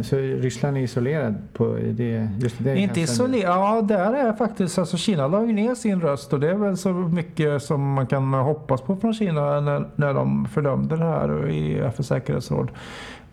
Så 0.02 0.16
Ryssland 0.16 0.76
är 0.76 0.80
isolerad 0.80 1.34
på 1.52 1.78
det, 1.90 2.28
just 2.38 2.56
det? 2.58 2.78
Inte 2.78 3.00
isolerad, 3.00 3.56
ja 3.56 3.82
där 3.82 4.12
är 4.12 4.32
faktiskt, 4.32 4.78
alltså 4.78 4.96
Kina 4.96 5.26
la 5.26 5.44
ju 5.44 5.52
ner 5.52 5.74
sin 5.74 6.00
röst 6.00 6.32
och 6.32 6.40
det 6.40 6.50
är 6.50 6.54
väl 6.54 6.76
så 6.76 6.92
mycket 6.92 7.62
som 7.62 7.92
man 7.92 8.06
kan 8.06 8.32
hoppas 8.32 8.80
på 8.80 8.96
från 8.96 9.14
Kina 9.14 9.60
när, 9.60 9.88
när 9.96 10.14
de 10.14 10.46
fördömde 10.46 10.96
det 10.96 11.04
här 11.04 11.48
i 11.50 11.78
FNs 11.78 12.06
säkerhetsråd. 12.06 12.68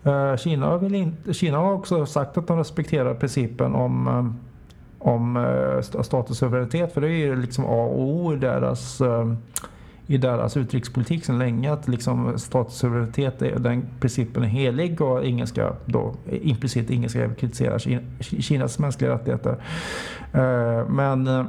Uh, 0.06 0.36
Kina, 0.36 0.76
vill 0.78 0.94
in, 0.94 1.16
Kina 1.32 1.58
har 1.58 1.72
också 1.72 2.06
sagt 2.06 2.38
att 2.38 2.46
de 2.46 2.58
respekterar 2.58 3.14
principen 3.14 3.74
om, 3.74 4.38
om 4.98 5.46
statens 6.02 6.38
suveränitet 6.38 6.94
för 6.94 7.00
det 7.00 7.08
är 7.08 7.26
ju 7.26 7.36
liksom 7.36 7.64
A 7.64 7.84
och 7.84 8.00
O 8.00 8.32
i 8.32 8.36
deras 8.36 9.02
i 10.12 10.18
deras 10.18 10.56
utrikespolitik 10.56 11.24
sedan 11.24 11.38
länge 11.38 11.72
att 11.72 11.88
liksom 11.88 12.38
statssuveränitet, 12.38 13.38
den 13.38 13.86
principen 14.00 14.42
är 14.42 14.46
helig 14.46 15.00
och 15.00 15.24
ingen 15.24 15.46
ska 15.46 15.72
då 15.86 16.14
implicit 16.26 16.90
ingen 16.90 17.10
ska 17.10 17.34
kritisera 17.34 17.78
Kinas 18.20 18.78
mänskliga 18.78 19.14
rättigheter. 19.14 19.56
Eh, 20.32 20.88
men 20.88 21.46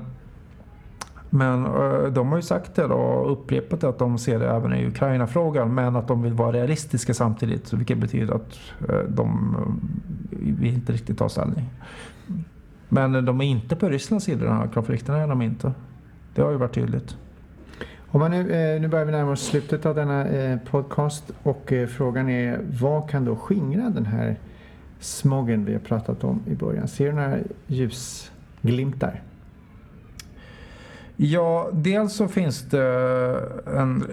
men 1.29 1.65
eh, 1.65 2.11
de 2.11 2.27
har 2.27 2.35
ju 2.35 2.41
sagt 2.41 2.75
det 2.75 2.87
då 2.87 2.95
och 2.95 3.31
upprepat 3.31 3.83
att 3.83 3.99
de 3.99 4.17
ser 4.17 4.39
det 4.39 4.49
även 4.49 4.73
i 4.73 4.87
Ukraina-frågan 4.87 5.73
men 5.73 5.95
att 5.95 6.07
de 6.07 6.21
vill 6.21 6.33
vara 6.33 6.51
realistiska 6.51 7.13
samtidigt 7.13 7.73
vilket 7.73 7.97
betyder 7.97 8.33
att 8.33 8.59
eh, 8.89 8.99
de 9.09 9.55
vill 10.29 10.73
inte 10.73 10.93
riktigt 10.93 11.17
ta 11.17 11.29
ställning. 11.29 11.69
Men 12.89 13.25
de 13.25 13.41
är 13.41 13.45
inte 13.45 13.75
på 13.75 13.89
Rysslands 13.89 14.25
sida 14.25 14.45
i 14.45 14.47
den 14.47 14.57
här 14.57 14.67
konflikten, 14.67 15.15
är 15.15 15.27
de 15.27 15.41
inte. 15.41 15.73
Det 16.35 16.41
har 16.41 16.51
ju 16.51 16.57
varit 16.57 16.73
tydligt. 16.73 17.17
Om 18.13 18.19
man 18.19 18.31
nu, 18.31 18.39
eh, 18.39 18.81
nu 18.81 18.87
börjar 18.87 19.05
vi 19.05 19.11
närma 19.11 19.31
oss 19.31 19.45
slutet 19.45 19.85
av 19.85 19.95
denna 19.95 20.27
eh, 20.27 20.59
podcast 20.71 21.31
och 21.43 21.73
eh, 21.73 21.87
frågan 21.87 22.29
är 22.29 22.59
vad 22.79 23.09
kan 23.09 23.25
då 23.25 23.35
skingra 23.35 23.89
den 23.89 24.05
här 24.05 24.39
smogen 24.99 25.65
vi 25.65 25.73
har 25.73 25.79
pratat 25.79 26.23
om 26.23 26.41
i 26.47 26.55
början? 26.55 26.87
Ser 26.87 27.05
du 27.05 27.11
några 27.11 27.37
ljusglimtar? 27.67 29.21
Ja, 31.15 31.69
dels 31.73 32.13
så 32.13 32.27
finns 32.27 32.69
det 32.69 32.83
en 33.65 34.03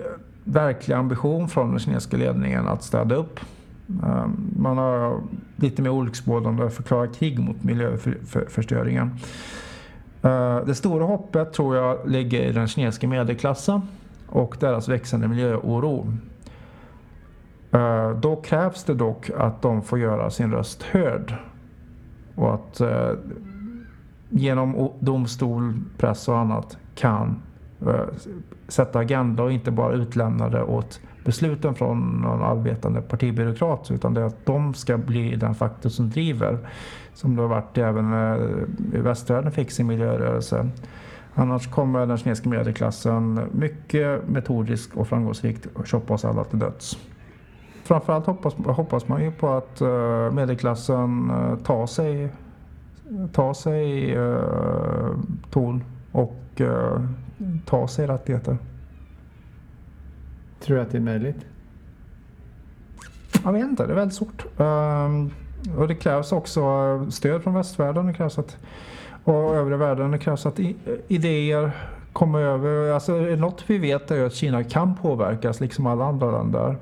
verklig 0.45 0.95
ambition 0.95 1.49
från 1.49 1.71
den 1.71 1.79
kinesiska 1.79 2.17
ledningen 2.17 2.69
att 2.69 2.83
städa 2.83 3.15
upp. 3.15 3.41
Ehm, 3.89 4.51
man 4.57 4.79
har 4.79 5.21
lite 5.57 5.83
mer 5.83 5.91
olycksbådande 5.91 6.71
förklarat 6.71 7.17
krig 7.17 7.39
mot 7.39 7.65
miljöförstöringen. 7.65 9.11
För 9.19 9.31
Eh, 10.23 10.65
det 10.67 10.75
stora 10.75 11.05
hoppet 11.05 11.53
tror 11.53 11.77
jag 11.77 11.99
ligger 12.09 12.41
i 12.41 12.53
den 12.53 12.69
kinesiska 12.69 13.09
medelklassen 13.09 13.83
och 14.29 14.57
deras 14.61 14.89
växande 14.89 15.29
miljöoro. 15.29 16.13
Eh, 17.73 18.11
då 18.11 18.37
krävs 18.37 18.85
det 18.85 18.95
dock 18.95 19.31
att 19.39 19.63
de 19.63 19.83
får 19.83 19.99
göra 19.99 20.31
sin 20.31 20.53
röst 20.53 20.83
hörd. 20.83 21.35
Och 22.35 22.55
att 22.55 22.81
eh, 22.81 23.11
genom 24.29 24.91
domstol, 24.99 25.75
press 25.99 26.29
och 26.29 26.39
annat 26.39 26.79
kan 26.95 27.43
sätta 28.69 28.99
agenda 28.99 29.43
och 29.43 29.53
inte 29.53 29.71
bara 29.71 29.93
utlämna 29.93 30.49
det 30.49 30.63
åt 30.63 31.01
besluten 31.25 31.75
från 31.75 32.21
någon 32.23 32.43
arbetande 32.43 33.01
partibyråkrat 33.01 33.91
utan 33.91 34.15
det 34.15 34.21
är 34.21 34.25
att 34.25 34.47
de 34.47 34.75
ska 34.75 34.99
bli 34.99 35.37
den 35.37 35.55
faktor 35.55 35.91
som 35.91 36.11
driver. 36.11 36.59
Som 37.15 37.37
det 37.37 37.43
har 37.43 37.49
varit 37.49 37.79
även 37.79 38.11
när 38.11 38.67
västvärlden 38.93 39.53
fick 39.53 39.71
sin 39.71 39.87
miljörörelse. 39.87 40.69
Annars 41.35 41.71
kommer 41.71 42.07
den 42.07 42.19
kinesiska 42.19 42.49
medelklassen 42.49 43.41
mycket 43.53 44.29
metodiskt 44.29 44.97
och 44.97 45.09
framgångsrikt 45.09 45.67
shoppa 45.85 46.15
oss 46.15 46.25
alla 46.25 46.45
till 46.45 46.59
döds. 46.59 46.99
Framförallt 47.83 48.27
hoppas, 48.27 48.55
hoppas 48.55 49.09
man 49.09 49.25
ju 49.25 49.33
på 49.33 49.49
att 49.49 49.81
eh, 49.81 50.33
medelklassen 50.33 51.31
eh, 51.31 51.57
tar 51.57 51.87
sig, 51.87 52.29
tar 53.33 53.55
sig 53.55 54.17
uh, 54.19 55.19
ton 55.51 55.85
och 56.13 56.41
uh, 56.61 57.07
tar 57.67 57.87
sig 57.87 58.07
rättigheter. 58.07 58.59
Tror 60.61 60.77
du 60.77 60.83
att 60.83 60.91
det 60.91 60.99
är 60.99 61.03
möjligt? 61.03 61.47
Jag 63.45 63.53
vet 63.53 63.65
inte, 63.65 63.87
det 63.87 63.93
är 63.93 63.97
väldigt 63.97 64.17
svårt. 64.17 64.45
Um, 64.57 65.31
och 65.77 65.89
det 65.89 65.95
krävs 65.95 66.33
också 66.33 66.61
eh, 66.61 67.09
stöd 67.09 67.43
från 67.43 67.55
västvärlden 67.55 68.07
det 68.07 68.13
krävs 68.13 68.39
att, 68.39 68.57
och 69.25 69.57
övriga 69.57 69.77
världen. 69.77 70.11
Det 70.11 70.19
krävs 70.19 70.47
att 70.47 70.59
eh, 70.59 70.71
idéer 71.09 71.71
kommer 72.13 72.39
över. 72.39 72.93
Alltså, 72.93 73.13
något 73.13 73.65
vi 73.67 73.79
vet 73.79 74.11
är 74.11 74.27
att 74.27 74.35
Kina 74.35 74.65
kan 74.65 74.95
påverkas 74.95 75.61
liksom 75.61 75.87
alla 75.87 76.05
andra 76.05 76.31
länder. 76.31 76.77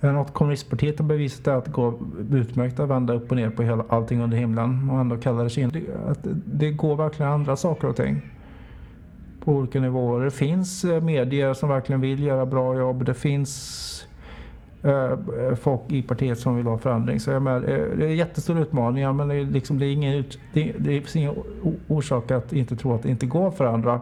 Något 0.00 0.32
kommunistpartiet 0.32 0.98
har 0.98 1.06
bevisat 1.06 1.46
är 1.46 1.52
att 1.52 1.64
det 1.64 1.70
går 1.70 1.94
utmärkt 2.32 2.80
att 2.80 2.88
vända 2.88 3.14
upp 3.14 3.30
och 3.30 3.36
ner 3.36 3.50
på 3.50 3.62
hela, 3.62 3.84
allting 3.88 4.22
under 4.22 4.36
himlen 4.36 4.90
och 4.90 5.00
ändå 5.00 5.16
kalla 5.16 5.42
det 5.42 5.50
Kina. 5.50 5.72
Att 6.08 6.18
det 6.44 6.70
går 6.70 6.96
verkligen 6.96 7.32
andra 7.32 7.56
saker 7.56 7.88
och 7.88 7.96
ting 7.96 8.32
på 9.44 9.52
olika 9.52 9.80
nivåer. 9.80 10.24
Det 10.24 10.30
finns 10.30 10.84
eh, 10.84 11.00
medier 11.00 11.54
som 11.54 11.68
verkligen 11.68 12.00
vill 12.00 12.22
göra 12.22 12.46
bra 12.46 12.76
jobb. 12.76 13.04
Det 13.04 13.14
finns 13.14 14.06
Eh, 14.84 15.12
eh, 15.12 15.54
folk 15.54 15.80
i 15.88 16.02
partiet 16.02 16.38
som 16.38 16.56
vill 16.56 16.66
ha 16.66 16.78
förändring. 16.78 17.20
Så 17.20 17.30
jag 17.30 17.42
med, 17.42 17.56
eh, 17.56 17.96
det 17.96 18.06
är 18.06 18.08
jättestora 18.08 18.60
utmaningar 18.60 19.12
men 19.12 19.28
det, 19.28 19.34
är 19.34 19.44
liksom, 19.44 19.78
det, 19.78 19.86
är 19.86 19.92
ingen, 19.92 20.24
det, 20.52 20.72
det 20.78 21.00
finns 21.00 21.16
ingen 21.16 21.34
orsak 21.88 22.30
att 22.30 22.52
inte 22.52 22.76
tro 22.76 22.94
att 22.94 23.02
det 23.02 23.08
inte 23.08 23.26
går 23.26 23.48
att 23.48 23.56
förändra. 23.56 24.00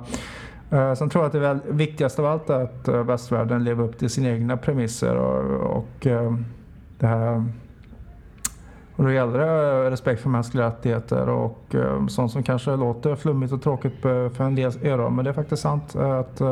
Eh, 0.70 0.94
sen 0.94 1.10
tror 1.10 1.24
jag 1.24 1.26
att 1.26 1.32
det 1.32 1.38
väl, 1.38 1.58
viktigaste 1.68 2.22
av 2.22 2.26
allt 2.26 2.50
är 2.50 2.62
att 2.62 2.88
västvärlden 3.06 3.64
lever 3.64 3.84
upp 3.84 3.98
till 3.98 4.10
sina 4.10 4.28
egna 4.28 4.56
premisser 4.56 5.16
och, 5.16 5.76
och 5.76 6.06
det 6.98 7.06
här 7.06 7.44
och 8.96 9.04
då 9.04 9.12
gäller 9.12 9.38
det 9.38 9.90
respekt 9.90 10.22
för 10.22 10.28
mänskliga 10.28 10.66
rättigheter 10.66 11.28
och 11.28 11.74
sånt 12.08 12.32
som 12.32 12.42
kanske 12.42 12.76
låter 12.76 13.16
flummigt 13.16 13.52
och 13.52 13.62
tråkigt 13.62 14.00
för 14.02 14.40
en 14.40 14.54
del 14.54 14.72
öron. 14.82 15.16
Men 15.16 15.24
det 15.24 15.30
är 15.30 15.34
faktiskt 15.34 15.62
sant 15.62 15.96
att 15.96 16.42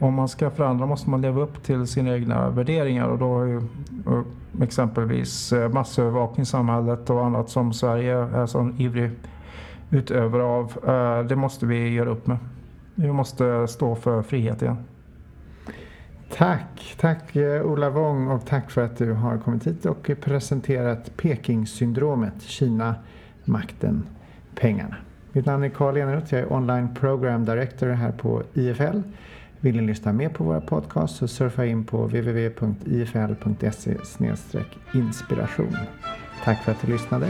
om 0.00 0.14
man 0.14 0.28
ska 0.28 0.50
förändra 0.50 0.86
måste 0.86 1.10
man 1.10 1.22
leva 1.22 1.40
upp 1.40 1.62
till 1.62 1.86
sina 1.86 2.14
egna 2.14 2.50
värderingar 2.50 3.06
och 3.06 3.18
då 3.18 3.40
är 3.40 3.46
ju 3.46 3.60
exempelvis 4.62 5.52
massövervakningssamhället 5.52 5.74
massövervakning 5.74 6.42
i 6.42 6.46
samhället 6.46 7.10
och 7.10 7.26
annat 7.26 7.50
som 7.50 7.72
Sverige 7.72 8.16
är 8.16 8.46
sån 8.46 8.80
ivrig 8.80 9.10
utövare 9.90 10.42
av. 10.42 10.72
Eh, 10.88 11.26
det 11.26 11.36
måste 11.36 11.66
vi 11.66 11.88
göra 11.88 12.10
upp 12.10 12.26
med. 12.26 12.38
Vi 12.94 13.12
måste 13.12 13.68
stå 13.68 13.94
för 13.94 14.22
frihet 14.22 14.62
igen. 14.62 14.76
Tack, 16.36 16.96
tack 17.00 17.36
eh, 17.36 17.62
Ola 17.62 17.90
Wong 17.90 18.28
och 18.28 18.46
tack 18.46 18.70
för 18.70 18.84
att 18.84 18.98
du 18.98 19.12
har 19.12 19.38
kommit 19.38 19.66
hit 19.66 19.86
och 19.86 20.10
presenterat 20.20 21.16
Pekingsyndromet, 21.16 22.42
Kina, 22.42 22.94
makten, 23.44 24.06
pengarna. 24.54 24.96
Mitt 25.32 25.46
namn 25.46 25.64
är 25.64 25.68
Carl 25.68 25.96
Eneroth, 25.96 26.34
jag 26.34 26.42
är 26.42 26.52
online 26.52 26.94
program 26.94 27.44
director 27.44 27.88
här 27.88 28.12
på 28.12 28.42
IFL. 28.54 29.00
Vill 29.62 29.76
ni 29.76 29.82
lyssna 29.86 30.12
mer 30.12 30.28
på 30.28 30.44
våra 30.44 30.60
podcasts 30.60 31.18
så 31.18 31.28
surfa 31.28 31.66
in 31.66 31.84
på 31.84 32.06
www.ifl.se 32.06 33.96
inspiration. 34.94 35.76
Tack 36.44 36.64
för 36.64 36.72
att 36.72 36.80
du 36.80 36.92
lyssnade 36.92 37.26